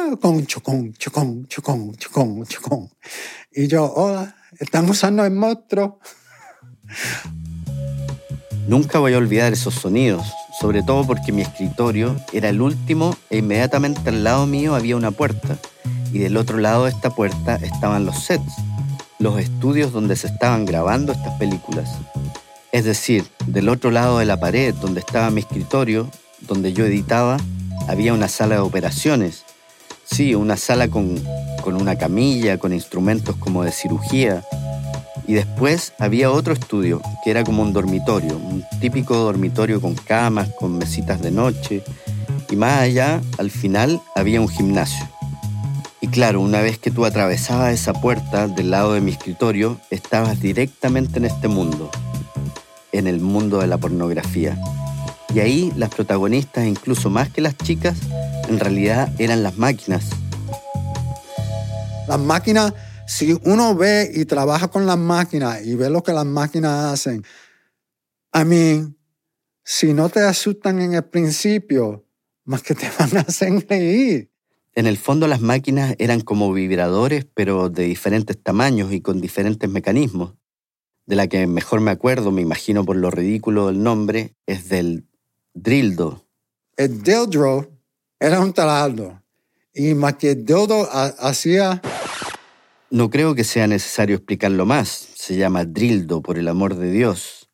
chocón, 0.09 0.45
chocón, 0.45 0.93
chocón, 0.95 1.47
chocón, 1.47 1.95
chocón, 1.95 2.45
chocón. 2.47 2.89
Y 3.49 3.67
yo, 3.67 3.85
hola, 3.93 4.35
están 4.59 4.89
usando 4.89 5.23
el 5.23 5.31
monstruo. 5.31 6.01
Nunca 8.67 8.99
voy 8.99 9.13
a 9.13 9.17
olvidar 9.17 9.53
esos 9.53 9.73
sonidos, 9.73 10.25
sobre 10.59 10.83
todo 10.83 11.05
porque 11.05 11.31
mi 11.31 11.41
escritorio 11.41 12.15
era 12.31 12.49
el 12.49 12.61
último 12.61 13.15
e 13.29 13.37
inmediatamente 13.37 14.09
al 14.09 14.23
lado 14.23 14.45
mío 14.45 14.75
había 14.75 14.95
una 14.95 15.11
puerta. 15.11 15.57
Y 16.13 16.19
del 16.19 16.37
otro 16.37 16.57
lado 16.57 16.85
de 16.85 16.91
esta 16.91 17.09
puerta 17.09 17.55
estaban 17.55 18.05
los 18.05 18.23
sets, 18.23 18.53
los 19.19 19.39
estudios 19.39 19.91
donde 19.91 20.15
se 20.15 20.27
estaban 20.27 20.65
grabando 20.65 21.11
estas 21.11 21.37
películas. 21.39 21.89
Es 22.71 22.85
decir, 22.85 23.25
del 23.47 23.67
otro 23.67 23.91
lado 23.91 24.19
de 24.19 24.25
la 24.25 24.39
pared 24.39 24.73
donde 24.75 24.99
estaba 24.99 25.31
mi 25.31 25.41
escritorio, 25.41 26.09
donde 26.41 26.71
yo 26.71 26.85
editaba, 26.85 27.37
había 27.87 28.13
una 28.13 28.27
sala 28.27 28.55
de 28.55 28.61
operaciones. 28.61 29.43
Sí, 30.05 30.35
una 30.35 30.57
sala 30.57 30.87
con, 30.87 31.21
con 31.63 31.75
una 31.75 31.97
camilla, 31.97 32.57
con 32.57 32.73
instrumentos 32.73 33.35
como 33.37 33.63
de 33.63 33.71
cirugía. 33.71 34.43
Y 35.31 35.33
después 35.33 35.93
había 35.97 36.29
otro 36.29 36.51
estudio, 36.51 37.01
que 37.23 37.31
era 37.31 37.45
como 37.45 37.63
un 37.63 37.71
dormitorio, 37.71 38.35
un 38.35 38.65
típico 38.81 39.15
dormitorio 39.15 39.79
con 39.79 39.95
camas, 39.95 40.49
con 40.59 40.77
mesitas 40.77 41.21
de 41.21 41.31
noche. 41.31 41.83
Y 42.49 42.57
más 42.57 42.81
allá, 42.81 43.21
al 43.37 43.49
final, 43.49 44.01
había 44.13 44.41
un 44.41 44.49
gimnasio. 44.49 45.07
Y 46.01 46.09
claro, 46.09 46.41
una 46.41 46.59
vez 46.59 46.79
que 46.79 46.91
tú 46.91 47.05
atravesabas 47.05 47.71
esa 47.71 47.93
puerta 47.93 48.49
del 48.49 48.71
lado 48.71 48.91
de 48.91 48.99
mi 48.99 49.11
escritorio, 49.11 49.79
estabas 49.89 50.41
directamente 50.41 51.19
en 51.19 51.23
este 51.23 51.47
mundo, 51.47 51.89
en 52.91 53.07
el 53.07 53.21
mundo 53.21 53.59
de 53.59 53.67
la 53.67 53.77
pornografía. 53.77 54.57
Y 55.33 55.39
ahí 55.39 55.71
las 55.77 55.91
protagonistas, 55.91 56.65
incluso 56.65 57.09
más 57.09 57.29
que 57.29 57.39
las 57.39 57.55
chicas, 57.55 57.95
en 58.49 58.59
realidad 58.59 59.09
eran 59.17 59.43
las 59.43 59.57
máquinas. 59.57 60.09
Las 62.09 62.19
máquinas, 62.19 62.73
si 63.11 63.37
uno 63.43 63.75
ve 63.75 64.09
y 64.15 64.23
trabaja 64.23 64.69
con 64.69 64.85
las 64.85 64.97
máquinas 64.97 65.65
y 65.65 65.75
ve 65.75 65.89
lo 65.89 66.01
que 66.01 66.13
las 66.13 66.25
máquinas 66.25 66.93
hacen, 66.93 67.25
a 68.31 68.45
mí, 68.45 68.95
si 69.65 69.93
no 69.93 70.07
te 70.07 70.21
asustan 70.21 70.81
en 70.81 70.93
el 70.93 71.03
principio, 71.03 72.05
más 72.45 72.63
que 72.63 72.73
te 72.73 72.89
van 72.99 73.17
a 73.17 73.19
hacer 73.19 73.67
reír. 73.67 74.31
En 74.75 74.87
el 74.87 74.97
fondo 74.97 75.27
las 75.27 75.41
máquinas 75.41 75.93
eran 75.99 76.21
como 76.21 76.53
vibradores, 76.53 77.25
pero 77.33 77.69
de 77.69 77.83
diferentes 77.83 78.41
tamaños 78.41 78.93
y 78.93 79.01
con 79.01 79.19
diferentes 79.19 79.69
mecanismos. 79.69 80.35
De 81.05 81.17
la 81.17 81.27
que 81.27 81.47
mejor 81.47 81.81
me 81.81 81.91
acuerdo, 81.91 82.31
me 82.31 82.41
imagino 82.41 82.85
por 82.85 82.95
lo 82.95 83.11
ridículo 83.11 83.67
del 83.67 83.83
nombre, 83.83 84.37
es 84.45 84.69
del 84.69 85.05
Drildo. 85.53 86.25
El 86.77 87.03
dildo 87.03 87.69
era 88.21 88.39
un 88.39 88.53
taladro. 88.53 89.21
Y 89.73 89.95
más 89.95 90.15
que 90.15 90.31
el 90.31 90.45
dildo 90.45 90.87
hacía... 91.19 91.81
No 92.93 93.09
creo 93.09 93.35
que 93.35 93.45
sea 93.45 93.67
necesario 93.67 94.17
explicarlo 94.17 94.65
más. 94.65 94.89
Se 94.89 95.37
llama 95.37 95.63
Drildo, 95.63 96.21
por 96.21 96.37
el 96.37 96.49
amor 96.49 96.75
de 96.75 96.91
Dios. 96.91 97.49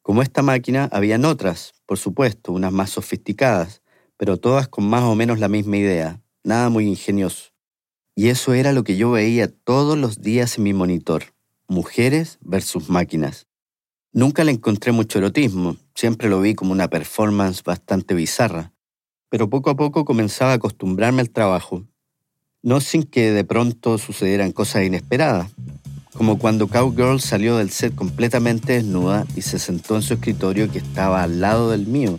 Como 0.00 0.22
esta 0.22 0.40
máquina, 0.40 0.88
habían 0.90 1.26
otras, 1.26 1.74
por 1.84 1.98
supuesto, 1.98 2.50
unas 2.52 2.72
más 2.72 2.88
sofisticadas, 2.88 3.82
pero 4.16 4.38
todas 4.38 4.68
con 4.68 4.88
más 4.88 5.02
o 5.02 5.14
menos 5.14 5.38
la 5.38 5.48
misma 5.48 5.76
idea, 5.76 6.22
nada 6.44 6.70
muy 6.70 6.86
ingenioso. 6.86 7.50
Y 8.14 8.28
eso 8.28 8.54
era 8.54 8.72
lo 8.72 8.82
que 8.82 8.96
yo 8.96 9.10
veía 9.10 9.48
todos 9.48 9.98
los 9.98 10.22
días 10.22 10.56
en 10.56 10.64
mi 10.64 10.72
monitor, 10.72 11.24
mujeres 11.68 12.38
versus 12.40 12.88
máquinas. 12.88 13.48
Nunca 14.14 14.44
le 14.44 14.52
encontré 14.52 14.92
mucho 14.92 15.18
erotismo, 15.18 15.76
siempre 15.94 16.30
lo 16.30 16.40
vi 16.40 16.54
como 16.54 16.72
una 16.72 16.88
performance 16.88 17.62
bastante 17.62 18.14
bizarra, 18.14 18.72
pero 19.28 19.50
poco 19.50 19.68
a 19.68 19.76
poco 19.76 20.06
comenzaba 20.06 20.52
a 20.52 20.54
acostumbrarme 20.54 21.20
al 21.20 21.28
trabajo, 21.28 21.84
no 22.62 22.80
sin 22.80 23.04
que 23.04 23.30
de 23.30 23.44
pronto 23.44 23.98
sucedieran 23.98 24.52
cosas 24.52 24.84
inesperadas, 24.84 25.48
como 26.14 26.38
cuando 26.38 26.68
Cowgirl 26.68 27.20
salió 27.20 27.56
del 27.56 27.70
set 27.70 27.94
completamente 27.94 28.74
desnuda 28.74 29.26
y 29.36 29.42
se 29.42 29.58
sentó 29.58 29.96
en 29.96 30.02
su 30.02 30.14
escritorio 30.14 30.70
que 30.70 30.78
estaba 30.78 31.22
al 31.22 31.40
lado 31.40 31.70
del 31.70 31.86
mío, 31.86 32.18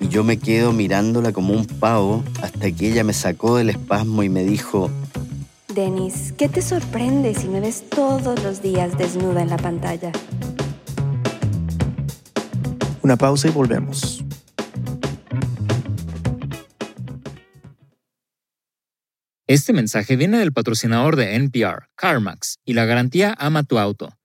y 0.00 0.08
yo 0.08 0.24
me 0.24 0.36
quedo 0.36 0.72
mirándola 0.72 1.32
como 1.32 1.54
un 1.54 1.66
pavo 1.66 2.22
hasta 2.42 2.70
que 2.70 2.90
ella 2.90 3.04
me 3.04 3.14
sacó 3.14 3.56
del 3.56 3.70
espasmo 3.70 4.22
y 4.22 4.28
me 4.28 4.44
dijo, 4.44 4.90
Denis, 5.74 6.32
¿qué 6.36 6.48
te 6.48 6.62
sorprende 6.62 7.34
si 7.34 7.48
me 7.48 7.60
ves 7.60 7.84
todos 7.88 8.42
los 8.42 8.62
días 8.62 8.96
desnuda 8.96 9.42
en 9.42 9.50
la 9.50 9.58
pantalla? 9.58 10.12
Una 13.02 13.16
pausa 13.16 13.48
y 13.48 13.50
volvemos. 13.50 14.15
Este 19.48 19.72
mensaje 19.72 20.16
viene 20.16 20.38
del 20.38 20.52
patrocinador 20.52 21.14
de 21.14 21.36
NPR, 21.36 21.88
CarMax, 21.94 22.58
y 22.64 22.72
la 22.72 22.84
garantía 22.84 23.32
Ama 23.38 23.62
tu 23.62 23.78
auto. 23.78 24.18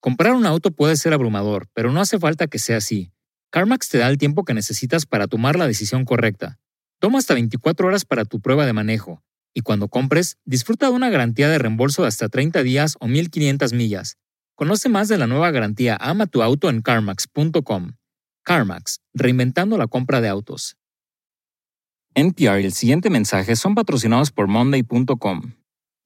Comprar 0.00 0.34
un 0.34 0.44
auto 0.44 0.70
puede 0.70 0.96
ser 0.96 1.14
abrumador, 1.14 1.66
pero 1.72 1.92
no 1.92 2.00
hace 2.02 2.18
falta 2.18 2.46
que 2.46 2.58
sea 2.58 2.76
así. 2.76 3.10
CarMax 3.52 3.88
te 3.88 3.96
da 3.96 4.08
el 4.08 4.18
tiempo 4.18 4.44
que 4.44 4.52
necesitas 4.52 5.06
para 5.06 5.28
tomar 5.28 5.56
la 5.56 5.66
decisión 5.66 6.04
correcta. 6.04 6.58
Toma 7.00 7.18
hasta 7.18 7.32
24 7.32 7.88
horas 7.88 8.04
para 8.04 8.26
tu 8.26 8.42
prueba 8.42 8.66
de 8.66 8.74
manejo, 8.74 9.22
y 9.54 9.62
cuando 9.62 9.88
compres, 9.88 10.36
disfruta 10.44 10.88
de 10.90 10.92
una 10.92 11.08
garantía 11.08 11.48
de 11.48 11.56
reembolso 11.56 12.02
de 12.02 12.08
hasta 12.08 12.28
30 12.28 12.62
días 12.62 12.96
o 13.00 13.08
1500 13.08 13.72
millas. 13.72 14.18
Conoce 14.56 14.90
más 14.90 15.08
de 15.08 15.16
la 15.16 15.26
nueva 15.26 15.50
garantía 15.52 15.96
Ama 15.98 16.26
tu 16.26 16.42
auto 16.42 16.68
en 16.68 16.82
carmax.com. 16.82 17.92
CarMax, 18.42 19.00
reinventando 19.14 19.78
la 19.78 19.86
compra 19.86 20.20
de 20.20 20.28
autos. 20.28 20.76
NPR 22.18 22.62
y 22.62 22.64
el 22.64 22.72
siguiente 22.72 23.10
mensaje 23.10 23.56
son 23.56 23.74
patrocinados 23.74 24.30
por 24.30 24.46
Monday.com. 24.46 25.52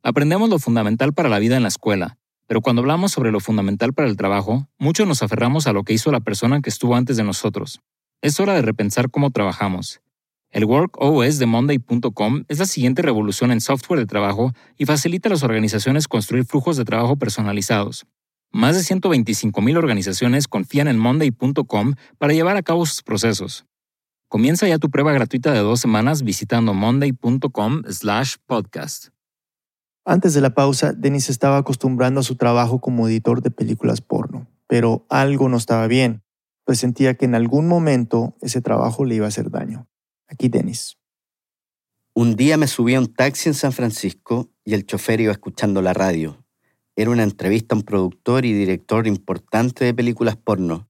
Aprendemos 0.03 0.51
lo 0.51 0.59
fundamental 0.59 1.13
para 1.13 1.29
la 1.29 1.39
vida 1.39 1.57
en 1.57 1.63
la 1.63 1.69
escuela, 1.69 2.19
pero 2.49 2.63
cuando 2.63 2.83
hablamos 2.83 3.13
sobre 3.13 3.31
lo 3.31 3.39
fundamental 3.39 3.93
para 3.93 4.09
el 4.09 4.17
trabajo, 4.17 4.67
muchos 4.77 5.07
nos 5.07 5.23
aferramos 5.23 5.69
a 5.69 5.73
lo 5.73 5.85
que 5.85 5.93
hizo 5.93 6.11
la 6.11 6.19
persona 6.19 6.63
que 6.63 6.69
estuvo 6.69 6.97
antes 6.97 7.17
de 7.17 7.23
nosotros. 7.23 7.81
Es 8.23 8.41
hora 8.41 8.55
de 8.55 8.63
repensar 8.63 9.09
cómo 9.09 9.31
trabajamos. 9.31 10.01
El 10.51 10.65
Work 10.65 10.97
OS 10.99 11.39
de 11.39 11.47
Monday.com 11.47 12.43
es 12.49 12.59
la 12.59 12.67
siguiente 12.67 13.03
revolución 13.03 13.53
en 13.53 13.61
software 13.61 14.01
de 14.01 14.07
trabajo 14.07 14.53
y 14.77 14.87
facilita 14.87 15.29
a 15.29 15.31
las 15.31 15.45
organizaciones 15.45 16.09
construir 16.09 16.45
flujos 16.45 16.77
de 16.77 16.85
trabajo 16.85 17.15
personalizados. 17.15 18.05
Más 18.51 18.75
de 18.75 18.97
125.000 18.97 19.79
organizaciones 19.79 20.49
confían 20.49 20.89
en 20.89 20.99
Monday.com 20.99 21.95
para 22.19 22.33
llevar 22.33 22.57
a 22.57 22.65
cabo 22.65 22.85
sus 22.85 23.05
procesos. 23.05 23.65
Comienza 24.31 24.67
ya 24.69 24.79
tu 24.79 24.91
prueba 24.91 25.13
gratuita 25.13 25.53
de 25.53 25.59
dos 25.59 25.81
semanas 25.81 26.23
visitando 26.23 26.73
monday.com/podcast. 26.73 29.09
Antes 30.05 30.35
de 30.35 30.41
la 30.41 30.55
pausa, 30.55 30.93
Denis 30.93 31.31
estaba 31.31 31.57
acostumbrando 31.57 32.21
a 32.21 32.23
su 32.23 32.37
trabajo 32.37 32.81
como 32.81 33.09
editor 33.09 33.43
de 33.43 33.51
películas 33.51 34.01
porno, 34.01 34.47
pero 34.69 35.05
algo 35.11 35.49
no 35.49 35.57
estaba 35.57 35.89
bien, 35.89 36.23
pues 36.65 36.79
sentía 36.79 37.15
que 37.15 37.25
en 37.25 37.35
algún 37.35 37.67
momento 37.67 38.37
ese 38.41 38.63
trabajo 38.63 39.05
le 39.05 39.17
iba 39.17 39.25
a 39.25 39.31
hacer 39.31 39.51
daño. 39.51 39.89
Aquí 40.29 40.49
Denis. 40.49 40.97
Un 42.15 42.37
día 42.37 42.57
me 42.57 42.69
subí 42.69 42.95
a 42.95 43.01
un 43.01 43.13
taxi 43.13 43.49
en 43.49 43.55
San 43.55 43.73
Francisco 43.73 44.49
y 44.65 44.75
el 44.75 44.87
chofer 44.87 45.21
iba 45.21 45.33
escuchando 45.33 45.83
la 45.83 45.93
radio. 45.93 46.47
Era 46.95 47.11
una 47.11 47.25
entrevista 47.25 47.75
a 47.75 47.79
un 47.79 47.83
productor 47.83 48.45
y 48.45 48.53
director 48.53 49.09
importante 49.09 49.85
de 49.85 49.93
películas 49.93 50.37
porno. 50.37 50.89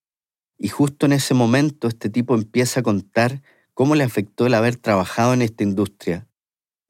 Y 0.63 0.69
justo 0.69 1.07
en 1.07 1.13
ese 1.13 1.33
momento 1.33 1.89
este 1.89 2.11
tipo 2.11 2.35
empieza 2.35 2.81
a 2.81 2.83
contar 2.83 3.41
cómo 3.73 3.95
le 3.95 4.05
afectó 4.05 4.47
el 4.47 4.53
haber 4.53 4.77
trabajado 4.77 5.33
en 5.33 5.41
esta 5.41 5.65
industria. 5.65 6.29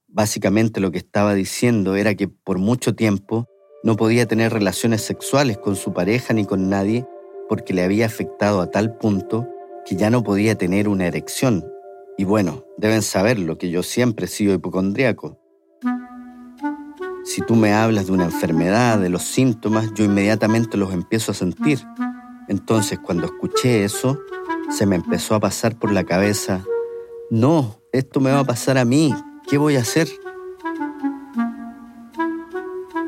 Básicamente 0.08 0.80
lo 0.80 0.90
que 0.90 0.98
estaba 0.98 1.34
diciendo 1.34 1.94
era 1.94 2.16
que 2.16 2.26
por 2.26 2.58
mucho 2.58 2.96
tiempo 2.96 3.46
no 3.84 3.94
podía 3.94 4.26
tener 4.26 4.52
relaciones 4.52 5.02
sexuales 5.02 5.56
con 5.56 5.76
su 5.76 5.92
pareja 5.92 6.34
ni 6.34 6.44
con 6.44 6.68
nadie 6.68 7.06
porque 7.48 7.72
le 7.72 7.84
había 7.84 8.06
afectado 8.06 8.60
a 8.60 8.72
tal 8.72 8.96
punto 8.96 9.48
que 9.86 9.94
ya 9.94 10.10
no 10.10 10.24
podía 10.24 10.56
tener 10.56 10.88
una 10.88 11.06
erección. 11.06 11.64
Y 12.18 12.24
bueno, 12.24 12.64
deben 12.76 13.02
saberlo 13.02 13.56
que 13.56 13.70
yo 13.70 13.84
siempre 13.84 14.26
he 14.26 14.28
sido 14.28 14.52
hipocondriaco. 14.52 15.38
Si 17.24 17.40
tú 17.42 17.54
me 17.54 17.72
hablas 17.72 18.06
de 18.06 18.12
una 18.12 18.24
enfermedad, 18.24 18.98
de 18.98 19.10
los 19.10 19.22
síntomas, 19.22 19.94
yo 19.94 20.04
inmediatamente 20.04 20.76
los 20.76 20.92
empiezo 20.92 21.30
a 21.30 21.34
sentir. 21.36 21.78
Entonces, 22.50 22.98
cuando 22.98 23.26
escuché 23.26 23.84
eso, 23.84 24.20
se 24.70 24.84
me 24.84 24.96
empezó 24.96 25.36
a 25.36 25.40
pasar 25.40 25.78
por 25.78 25.92
la 25.92 26.02
cabeza, 26.02 26.64
no, 27.30 27.80
esto 27.92 28.18
me 28.18 28.32
va 28.32 28.40
a 28.40 28.44
pasar 28.44 28.76
a 28.76 28.84
mí, 28.84 29.14
¿qué 29.48 29.56
voy 29.56 29.76
a 29.76 29.82
hacer? 29.82 30.08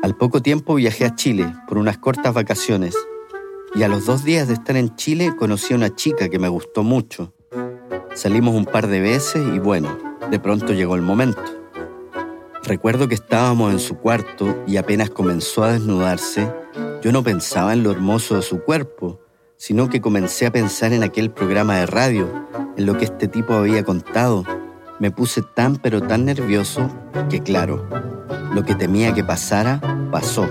Al 0.01 0.15
poco 0.15 0.41
tiempo 0.41 0.75
viajé 0.75 1.03
a 1.03 1.15
Chile 1.15 1.53
por 1.67 1.77
unas 1.77 1.97
cortas 1.97 2.33
vacaciones 2.33 2.95
y 3.75 3.83
a 3.83 3.89
los 3.89 4.05
dos 4.05 4.23
días 4.23 4.47
de 4.47 4.53
estar 4.53 4.77
en 4.77 4.95
Chile 4.95 5.35
conocí 5.35 5.73
a 5.73 5.75
una 5.75 5.93
chica 5.93 6.29
que 6.29 6.39
me 6.39 6.47
gustó 6.47 6.83
mucho. 6.83 7.33
Salimos 8.13 8.55
un 8.55 8.63
par 8.63 8.87
de 8.87 9.01
veces 9.01 9.45
y 9.53 9.59
bueno, 9.59 9.97
de 10.31 10.39
pronto 10.39 10.71
llegó 10.71 10.95
el 10.95 11.01
momento. 11.01 11.43
Recuerdo 12.63 13.09
que 13.09 13.15
estábamos 13.15 13.73
en 13.73 13.79
su 13.81 13.97
cuarto 13.97 14.63
y 14.65 14.77
apenas 14.77 15.09
comenzó 15.09 15.65
a 15.65 15.73
desnudarse, 15.73 16.49
yo 17.01 17.11
no 17.11 17.23
pensaba 17.23 17.73
en 17.73 17.83
lo 17.83 17.91
hermoso 17.91 18.37
de 18.37 18.41
su 18.41 18.63
cuerpo, 18.63 19.19
sino 19.63 19.87
que 19.87 20.01
comencé 20.01 20.45
a 20.45 20.51
pensar 20.51 20.91
en 20.91 21.03
aquel 21.03 21.31
programa 21.31 21.77
de 21.77 21.85
radio, 21.85 22.29
en 22.75 22.85
lo 22.85 22.97
que 22.97 23.05
este 23.05 23.29
tipo 23.29 23.53
había 23.53 23.85
contado, 23.85 24.43
Me 24.99 25.09
puse 25.09 25.41
tan 25.55 25.77
pero 25.77 26.01
tan 26.01 26.25
nervioso 26.25 26.89
que 27.29 27.41
claro, 27.41 27.87
lo 28.53 28.63
que 28.65 28.75
temía 28.75 29.13
que 29.13 29.23
pasara, 29.23 29.79
pasó. 30.11 30.49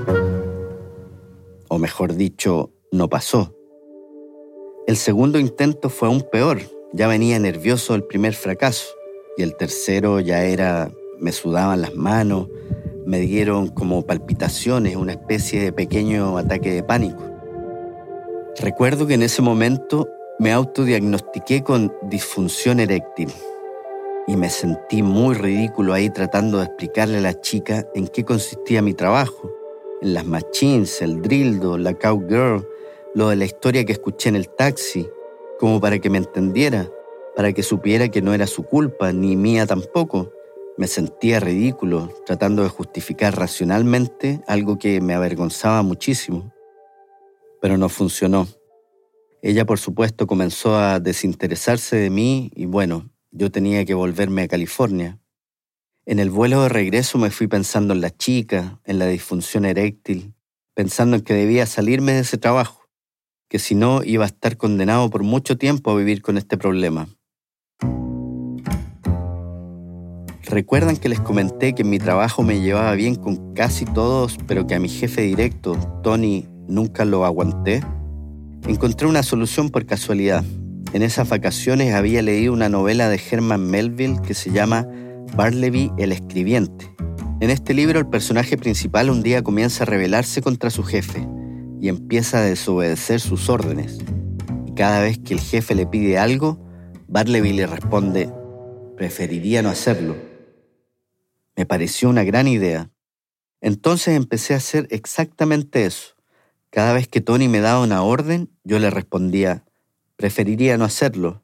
O 1.69 1.79
mejor 1.79 2.15
dicho, 2.15 2.73
no 2.91 3.11
pasó. 3.11 3.55
El 4.87 4.97
segundo 4.97 5.39
intento 5.39 5.91
fue 5.91 6.09
aún 6.09 6.27
peor. 6.33 6.61
Ya 6.95 7.07
venía 7.07 7.39
nervioso 7.39 7.95
el 7.95 8.05
primer 8.05 8.33
fracaso. 8.33 8.87
Y 9.37 9.43
el 9.43 9.57
tercero 9.57 10.21
ya 10.21 10.45
era, 10.45 10.91
me 11.21 11.33
sudaban 11.33 11.83
las 11.83 11.95
manos, 11.95 12.49
me 13.07 13.21
dieron 13.21 13.69
como 13.69 14.07
palpitaciones, 14.07 14.97
una 14.97 15.13
especie 15.13 15.61
de 15.61 15.73
pequeño 15.73 16.39
ataque 16.39 16.73
de 16.73 16.83
pánico. 16.83 17.32
Recuerdo 18.59 19.07
que 19.07 19.15
en 19.15 19.23
ese 19.23 19.41
momento 19.41 20.11
me 20.39 20.53
autodiagnostiqué 20.53 21.63
con 21.63 21.91
disfunción 22.03 22.81
eréctil 22.81 23.33
y 24.27 24.37
me 24.37 24.51
sentí 24.51 25.03
muy 25.03 25.35
ridículo 25.35 25.95
ahí 25.95 26.11
tratando 26.11 26.59
de 26.59 26.65
explicarle 26.65 27.19
a 27.19 27.23
la 27.23 27.41
chica 27.41 27.89
en 27.95 28.07
qué 28.09 28.25
consistía 28.25 28.83
mi 28.83 28.93
trabajo, 28.93 29.51
en 30.03 30.13
las 30.13 30.27
machines, 30.27 31.01
el 31.01 31.23
drildo, 31.23 31.79
la 31.79 31.95
cowgirl, 31.95 32.69
lo 33.15 33.31
de 33.31 33.37
la 33.37 33.47
historia 33.47 33.87
que 33.87 33.93
escuché 33.93 34.29
en 34.29 34.37
el 34.37 34.51
taxi, 34.51 35.09
como 35.59 35.81
para 35.81 35.99
que 35.99 36.11
me 36.11 36.19
entendiera, 36.19 36.91
para 37.35 37.55
que 37.55 37.63
supiera 37.63 38.09
que 38.09 38.21
no 38.21 38.35
era 38.35 38.47
su 38.47 38.65
culpa, 38.65 39.13
ni 39.13 39.35
mía 39.35 39.67
tampoco. 39.67 40.31
Me 40.77 40.89
sentía 40.89 41.41
ridículo 41.41 42.11
tratando 42.27 42.63
de 42.63 42.69
justificar 42.69 43.35
racionalmente 43.35 44.43
algo 44.47 44.79
que 44.79 45.01
me 45.01 45.15
avergonzaba 45.15 45.83
muchísimo. 45.83 46.53
Pero 47.63 47.79
no 47.79 47.89
funcionó. 47.89 48.49
Ella, 49.41 49.65
por 49.65 49.79
supuesto, 49.79 50.27
comenzó 50.27 50.77
a 50.77 51.01
desinteresarse 51.01 51.97
de 51.97 52.11
mí 52.11 52.51
y 52.55 52.67
bueno, 52.67 53.11
yo 53.31 53.51
tenía 53.51 53.85
que 53.85 53.95
volverme 53.95 54.43
a 54.43 54.49
California. 54.49 55.21
En 56.05 56.19
el 56.19 56.31
vuelo 56.31 56.63
de 56.63 56.69
regreso 56.69 57.19
me 57.19 57.31
fui 57.31 57.47
pensando 57.47 57.95
en 57.95 58.01
la 58.01 58.11
chica, 58.11 58.81
en 58.85 58.99
la 58.99 59.07
disfunción 59.07 59.65
eréctil, 59.65 60.35
pensando 60.75 61.17
en 61.17 61.23
que 61.23 61.35
debía 61.35 61.65
salirme 61.67 62.13
de 62.13 62.21
ese 62.21 62.37
trabajo, 62.37 62.89
que 63.49 63.61
si 63.61 63.77
no 63.77 64.03
iba 64.03 64.25
a 64.25 64.29
estar 64.29 64.57
condenado 64.57 65.09
por 65.09 65.23
mucho 65.23 65.57
tiempo 65.57 65.93
a 65.93 65.97
vivir 65.97 66.21
con 66.21 66.39
este 66.39 66.59
problema. 66.59 67.09
¿Recuerdan 70.43 70.97
que 70.97 71.09
les 71.09 71.21
comenté 71.21 71.75
que 71.75 71.85
mi 71.85 71.99
trabajo 71.99 72.43
me 72.43 72.61
llevaba 72.61 72.93
bien 72.95 73.15
con 73.15 73.55
casi 73.55 73.85
todos, 73.85 74.37
pero 74.47 74.67
que 74.67 74.75
a 74.75 74.81
mi 74.81 74.89
jefe 74.89 75.23
directo, 75.23 75.77
Tony, 76.03 76.47
nunca 76.69 77.05
lo 77.05 77.25
aguanté? 77.25 77.83
Encontré 78.67 79.07
una 79.07 79.23
solución 79.23 79.71
por 79.71 79.87
casualidad. 79.87 80.45
En 80.93 81.03
esas 81.03 81.29
vacaciones 81.29 81.95
había 81.95 82.23
leído 82.23 82.53
una 82.53 82.69
novela 82.69 83.09
de 83.09 83.21
Herman 83.31 83.69
Melville 83.69 84.21
que 84.23 84.35
se 84.35 84.51
llama 84.51 84.87
Barleby 85.37 85.91
el 85.99 86.13
escribiente. 86.13 86.95
En 87.41 87.51
este 87.51 87.75
libro 87.75 87.99
el 87.99 88.07
personaje 88.07 88.57
principal 88.57 89.11
un 89.11 89.23
día 89.23 89.43
comienza 89.43 89.85
a 89.85 89.87
rebelarse 89.87 90.43
contra 90.43 90.71
su 90.71 90.83
jefe 90.83 91.27
y 91.81 91.89
empieza 91.89 92.39
a 92.39 92.43
desobedecer 92.43 93.21
sus 93.21 93.49
órdenes. 93.49 93.99
Y 94.67 94.75
cada 94.75 95.01
vez 95.01 95.19
que 95.19 95.35
el 95.35 95.41
jefe 95.41 95.75
le 95.75 95.87
pide 95.87 96.19
algo, 96.19 96.65
Barleby 97.09 97.53
le 97.53 97.67
responde, 97.67 98.31
preferiría 98.97 99.63
no 99.63 99.71
hacerlo 99.71 100.33
me 101.57 101.67
pareció 101.67 102.09
una 102.09 102.25
gran 102.25 102.49
idea. 102.49 102.91
Entonces 103.61 104.17
empecé 104.17 104.55
a 104.55 104.59
hacer 104.59 104.89
exactamente 104.91 105.85
eso. 105.85 106.15
Cada 106.73 106.95
vez 106.95 107.07
que 107.07 107.21
Tony 107.21 107.49
me 107.49 107.61
daba 107.61 107.83
una 107.83 108.03
orden, 108.03 108.49
yo 108.65 108.79
le 108.79 108.89
respondía, 108.89 109.63
preferiría 110.17 110.79
no 110.79 110.87
hacerlo. 110.87 111.43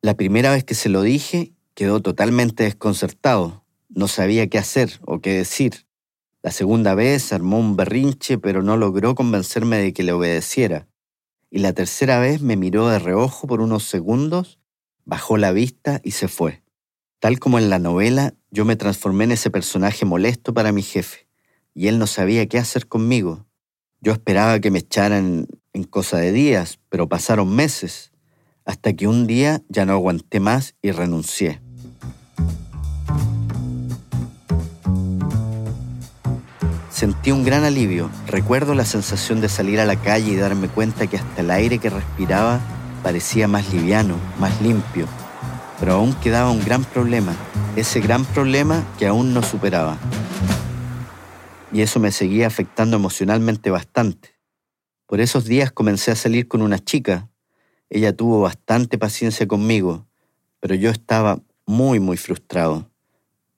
La 0.00 0.14
primera 0.14 0.50
vez 0.50 0.64
que 0.64 0.74
se 0.74 0.88
lo 0.88 1.02
dije, 1.02 1.52
quedó 1.74 2.00
totalmente 2.00 2.64
desconcertado. 2.64 3.66
No 3.90 4.08
sabía 4.08 4.46
qué 4.46 4.56
hacer 4.56 4.98
o 5.02 5.20
qué 5.20 5.34
decir. 5.34 5.86
La 6.42 6.52
segunda 6.52 6.94
vez 6.94 7.34
armó 7.34 7.58
un 7.58 7.76
berrinche, 7.76 8.38
pero 8.38 8.62
no 8.62 8.78
logró 8.78 9.14
convencerme 9.14 9.76
de 9.76 9.92
que 9.92 10.02
le 10.02 10.12
obedeciera. 10.12 10.88
Y 11.50 11.58
la 11.58 11.74
tercera 11.74 12.18
vez 12.18 12.40
me 12.40 12.56
miró 12.56 12.88
de 12.88 12.98
reojo 12.98 13.46
por 13.46 13.60
unos 13.60 13.84
segundos, 13.84 14.58
bajó 15.04 15.36
la 15.36 15.52
vista 15.52 16.00
y 16.02 16.12
se 16.12 16.28
fue. 16.28 16.62
Tal 17.18 17.38
como 17.40 17.58
en 17.58 17.68
la 17.68 17.78
novela, 17.78 18.32
yo 18.50 18.64
me 18.64 18.76
transformé 18.76 19.24
en 19.24 19.32
ese 19.32 19.50
personaje 19.50 20.06
molesto 20.06 20.54
para 20.54 20.72
mi 20.72 20.82
jefe, 20.82 21.28
y 21.74 21.88
él 21.88 21.98
no 21.98 22.06
sabía 22.06 22.46
qué 22.46 22.56
hacer 22.56 22.86
conmigo. 22.88 23.45
Yo 24.06 24.12
esperaba 24.12 24.60
que 24.60 24.70
me 24.70 24.78
echaran 24.78 25.48
en 25.72 25.82
cosa 25.82 26.18
de 26.18 26.30
días, 26.30 26.78
pero 26.90 27.08
pasaron 27.08 27.52
meses, 27.52 28.12
hasta 28.64 28.92
que 28.92 29.08
un 29.08 29.26
día 29.26 29.62
ya 29.68 29.84
no 29.84 29.94
aguanté 29.94 30.38
más 30.38 30.76
y 30.80 30.92
renuncié. 30.92 31.60
Sentí 36.88 37.32
un 37.32 37.42
gran 37.42 37.64
alivio. 37.64 38.08
Recuerdo 38.28 38.74
la 38.74 38.84
sensación 38.84 39.40
de 39.40 39.48
salir 39.48 39.80
a 39.80 39.86
la 39.86 39.96
calle 39.96 40.30
y 40.30 40.36
darme 40.36 40.68
cuenta 40.68 41.08
que 41.08 41.16
hasta 41.16 41.40
el 41.40 41.50
aire 41.50 41.80
que 41.80 41.90
respiraba 41.90 42.60
parecía 43.02 43.48
más 43.48 43.72
liviano, 43.72 44.14
más 44.38 44.62
limpio 44.62 45.08
pero 45.78 45.94
aún 45.94 46.14
quedaba 46.14 46.50
un 46.50 46.64
gran 46.64 46.84
problema, 46.84 47.34
ese 47.76 48.00
gran 48.00 48.24
problema 48.24 48.82
que 48.98 49.06
aún 49.06 49.34
no 49.34 49.42
superaba. 49.42 49.98
Y 51.72 51.82
eso 51.82 52.00
me 52.00 52.12
seguía 52.12 52.46
afectando 52.46 52.96
emocionalmente 52.96 53.70
bastante. 53.70 54.36
Por 55.06 55.20
esos 55.20 55.44
días 55.44 55.72
comencé 55.72 56.10
a 56.10 56.16
salir 56.16 56.48
con 56.48 56.62
una 56.62 56.78
chica. 56.78 57.28
Ella 57.90 58.16
tuvo 58.16 58.40
bastante 58.40 58.98
paciencia 58.98 59.46
conmigo, 59.46 60.06
pero 60.60 60.74
yo 60.74 60.90
estaba 60.90 61.40
muy, 61.66 62.00
muy 62.00 62.16
frustrado. 62.16 62.90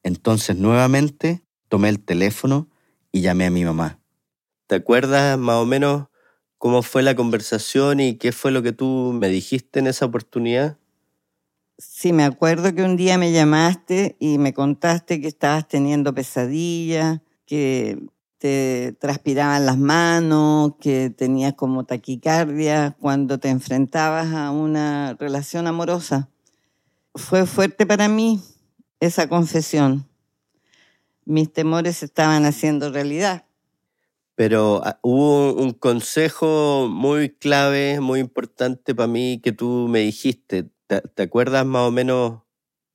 Entonces 0.03 0.57
nuevamente 0.57 1.43
tomé 1.69 1.89
el 1.89 2.01
teléfono 2.01 2.69
y 3.13 3.21
llamé 3.21 3.47
a 3.47 3.51
mi 3.51 3.65
mamá. 3.65 4.01
¿Te 4.67 4.77
acuerdas 4.77 5.39
más 5.39 5.57
o 5.57 5.67
menos 5.67 6.09
cómo 6.59 6.83
fue 6.83 7.03
la 7.03 7.15
conversación 7.15 8.01
y 8.01 8.15
qué 8.17 8.33
fue 8.33 8.51
lo 8.51 8.63
que 8.63 8.73
tú 8.73 9.17
me 9.19 9.29
dijiste 9.29 9.79
en 9.79 9.87
esa 9.87 10.05
oportunidad? 10.05 10.79
Sí, 11.79 12.13
me 12.13 12.25
acuerdo 12.25 12.75
que 12.75 12.83
un 12.83 12.97
día 12.97 13.17
me 13.19 13.33
llamaste 13.33 14.17
y 14.19 14.39
me 14.39 14.53
contaste 14.53 15.21
que 15.21 15.29
estabas 15.29 15.69
teniendo 15.69 16.13
pesadillas, 16.13 17.21
que 17.49 17.99
te 18.37 18.95
transpiraban 19.01 19.67
las 19.67 19.79
manos, 19.79 20.75
que 20.81 21.11
tenías 21.11 21.55
como 21.55 21.85
taquicardia 21.85 22.97
cuando 23.01 23.39
te 23.39 23.49
enfrentabas 23.49 24.33
a 24.35 24.51
una 24.51 25.17
relación 25.19 25.67
amorosa. 25.67 26.29
Fue 27.15 27.47
fuerte 27.47 27.87
para 27.87 28.09
mí 28.09 28.41
esa 29.01 29.29
confesión. 29.29 30.07
Mis 31.25 31.53
temores 31.53 32.03
estaban 32.03 32.45
haciendo 32.45 32.93
realidad. 32.93 33.47
Pero 34.35 34.83
ah, 34.85 35.01
hubo 35.03 35.55
un 35.55 35.73
consejo 35.73 36.87
muy 36.89 37.31
clave, 37.31 37.99
muy 38.01 38.21
importante 38.21 38.95
para 38.95 39.09
mí 39.09 39.41
que 39.43 39.53
tú 39.53 39.89
me 39.89 40.01
dijiste. 40.01 40.71
¿Te, 40.87 41.23
acuerdas 41.23 41.67
más 41.67 41.89
o 41.89 41.91
menos 41.91 42.43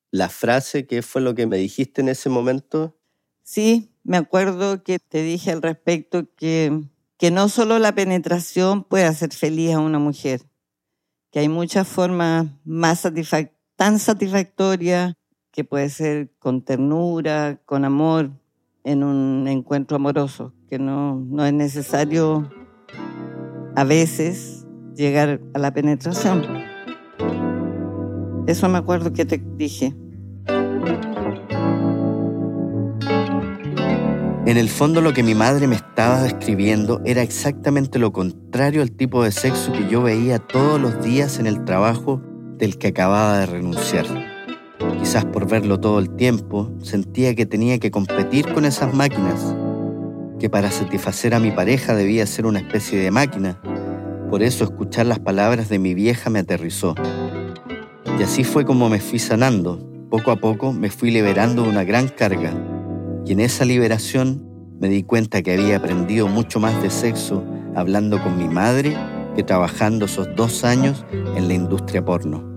la 0.09 0.29
frase? 0.29 0.87
¿Qué 0.87 1.01
fue 1.01 1.21
lo 1.21 1.35
que 1.35 1.45
me 1.45 1.57
dijiste 1.57 2.01
en 2.01 2.09
ese 2.09 2.29
momento? 2.29 2.97
Sí, 3.43 3.92
me 4.03 4.17
acuerdo 4.17 4.83
que 4.83 4.99
te 4.99 5.23
dije 5.23 5.51
al 5.51 5.61
respecto 5.61 6.27
que, 6.35 6.83
que 7.17 7.31
no 7.31 7.49
solo 7.49 7.79
la 7.79 7.95
penetración 7.95 8.83
puede 8.83 9.05
hacer 9.05 9.31
feliz 9.33 9.73
a 9.73 9.79
una 9.79 9.99
mujer, 9.99 10.41
que 11.31 11.39
hay 11.39 11.49
muchas 11.49 11.87
formas 11.87 12.47
más 12.63 13.07
tan 13.75 13.99
satisfactorias 13.99 15.15
que 15.51 15.63
puede 15.63 15.89
ser 15.89 16.31
con 16.39 16.63
ternura, 16.63 17.61
con 17.65 17.85
amor, 17.85 18.31
en 18.83 19.03
un 19.03 19.47
encuentro 19.47 19.95
amoroso, 19.95 20.53
que 20.67 20.77
no, 20.77 21.15
no 21.15 21.45
es 21.45 21.53
necesario 21.53 22.51
a 23.75 23.83
veces 23.83 24.65
llegar 24.95 25.41
a 25.53 25.59
la 25.59 25.73
penetración. 25.73 26.43
Eso 28.45 28.67
me 28.67 28.77
acuerdo 28.77 29.13
que 29.13 29.25
te 29.25 29.41
dije. 29.55 29.95
En 34.45 34.57
el 34.57 34.67
fondo 34.67 34.99
lo 34.99 35.13
que 35.13 35.23
mi 35.23 35.35
madre 35.35 35.67
me 35.67 35.75
estaba 35.75 36.21
describiendo 36.21 36.99
era 37.05 37.21
exactamente 37.21 37.97
lo 37.97 38.11
contrario 38.11 38.81
al 38.81 38.91
tipo 38.91 39.23
de 39.23 39.31
sexo 39.31 39.71
que 39.71 39.87
yo 39.87 40.01
veía 40.01 40.37
todos 40.37 40.81
los 40.81 41.01
días 41.01 41.39
en 41.39 41.47
el 41.47 41.63
trabajo 41.63 42.21
del 42.57 42.77
que 42.77 42.87
acababa 42.87 43.37
de 43.37 43.45
renunciar. 43.45 44.05
Quizás 44.99 45.23
por 45.23 45.47
verlo 45.47 45.79
todo 45.79 45.97
el 45.99 46.09
tiempo, 46.17 46.69
sentía 46.81 47.33
que 47.35 47.45
tenía 47.45 47.79
que 47.79 47.89
competir 47.89 48.53
con 48.53 48.65
esas 48.65 48.93
máquinas, 48.93 49.55
que 50.41 50.49
para 50.49 50.71
satisfacer 50.71 51.33
a 51.33 51.39
mi 51.39 51.51
pareja 51.51 51.95
debía 51.95 52.27
ser 52.27 52.45
una 52.45 52.59
especie 52.59 52.99
de 52.99 53.11
máquina. 53.11 53.61
Por 54.29 54.43
eso 54.43 54.65
escuchar 54.65 55.05
las 55.05 55.19
palabras 55.19 55.69
de 55.69 55.79
mi 55.79 55.93
vieja 55.93 56.29
me 56.29 56.39
aterrizó. 56.39 56.95
Y 58.19 58.23
así 58.23 58.43
fue 58.43 58.65
como 58.65 58.89
me 58.89 58.99
fui 58.99 59.19
sanando. 59.19 59.79
Poco 60.09 60.31
a 60.31 60.35
poco 60.35 60.73
me 60.73 60.89
fui 60.89 61.11
liberando 61.11 61.63
de 61.63 61.69
una 61.69 61.85
gran 61.85 62.09
carga. 62.09 62.72
Y 63.25 63.31
en 63.31 63.39
esa 63.39 63.65
liberación 63.65 64.43
me 64.79 64.89
di 64.89 65.03
cuenta 65.03 65.41
que 65.41 65.53
había 65.53 65.77
aprendido 65.77 66.27
mucho 66.27 66.59
más 66.59 66.81
de 66.81 66.89
sexo 66.89 67.43
hablando 67.75 68.21
con 68.21 68.37
mi 68.37 68.47
madre 68.47 68.97
que 69.35 69.43
trabajando 69.43 70.05
esos 70.05 70.27
dos 70.35 70.63
años 70.63 71.05
en 71.35 71.47
la 71.47 71.53
industria 71.53 72.03
porno. 72.03 72.53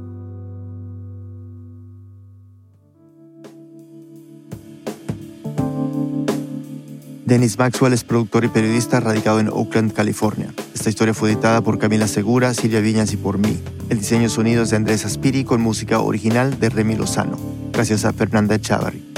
Dennis 7.25 7.59
Maxwell 7.59 7.93
es 7.93 8.05
productor 8.05 8.45
y 8.45 8.49
periodista 8.49 9.01
radicado 9.01 9.41
en 9.41 9.49
Oakland, 9.49 9.93
California. 9.93 10.55
Esta 10.75 10.91
historia 10.91 11.13
fue 11.13 11.33
editada 11.33 11.61
por 11.61 11.79
Camila 11.79 12.07
Segura, 12.07 12.55
Silvia 12.55 12.81
Viñas 12.81 13.13
y 13.13 13.17
por 13.17 13.39
mí. 13.39 13.59
El 13.89 13.99
diseño 13.99 14.29
sonido 14.29 14.63
es 14.63 14.71
de 14.71 14.77
Andrés 14.77 15.05
Aspiri 15.05 15.43
con 15.43 15.61
música 15.61 16.01
original 16.01 16.61
de 16.61 16.69
Remy 16.69 16.95
Lozano. 16.95 17.37
Gracias 17.73 18.05
a 18.05 18.13
Fernanda 18.13 18.61
Chavarri. 18.61 19.16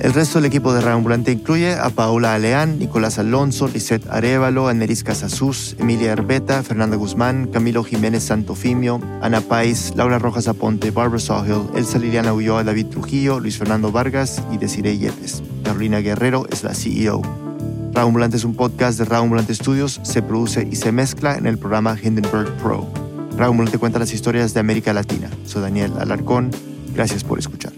El 0.00 0.14
resto 0.14 0.38
del 0.38 0.46
equipo 0.46 0.72
de 0.72 0.88
Ambulante 0.88 1.32
incluye 1.32 1.74
a 1.74 1.90
Paola 1.90 2.34
Aleán, 2.34 2.78
Nicolás 2.78 3.18
Alonso, 3.18 3.66
Lisette 3.66 4.08
Arevalo, 4.08 4.68
Aneris 4.68 5.02
Casasús, 5.02 5.74
Emilia 5.80 6.12
Herbeta, 6.12 6.62
Fernanda 6.62 6.96
Guzmán, 6.96 7.48
Camilo 7.48 7.82
Jiménez 7.82 8.22
Santofimio, 8.22 9.00
Ana 9.22 9.40
Pais, 9.40 9.94
Laura 9.96 10.20
Rojas 10.20 10.46
Aponte, 10.46 10.92
Barbara 10.92 11.18
Sawhill, 11.18 11.68
Elsa 11.74 11.98
Liliana 11.98 12.32
Ulloa, 12.32 12.62
David 12.62 12.86
Trujillo, 12.86 13.40
Luis 13.40 13.58
Fernando 13.58 13.90
Vargas 13.90 14.40
y 14.52 14.58
Desiree 14.58 14.98
Yepes. 14.98 15.42
Carolina 15.64 15.98
Guerrero 15.98 16.46
es 16.48 16.62
la 16.62 16.74
CEO. 16.74 17.20
Ambulante 17.96 18.36
es 18.36 18.44
un 18.44 18.54
podcast 18.54 19.00
de 19.00 19.16
Ambulante 19.16 19.52
Studios, 19.52 20.00
se 20.04 20.22
produce 20.22 20.68
y 20.70 20.76
se 20.76 20.92
mezcla 20.92 21.36
en 21.36 21.46
el 21.46 21.58
programa 21.58 21.96
Hindenburg 22.00 22.52
Pro. 22.62 22.86
Ambulante 23.36 23.78
cuenta 23.78 23.98
las 23.98 24.12
historias 24.12 24.54
de 24.54 24.60
América 24.60 24.92
Latina. 24.92 25.28
Soy 25.44 25.62
Daniel 25.62 25.92
Alarcón. 25.98 26.52
Gracias 26.94 27.24
por 27.24 27.40
escuchar. 27.40 27.77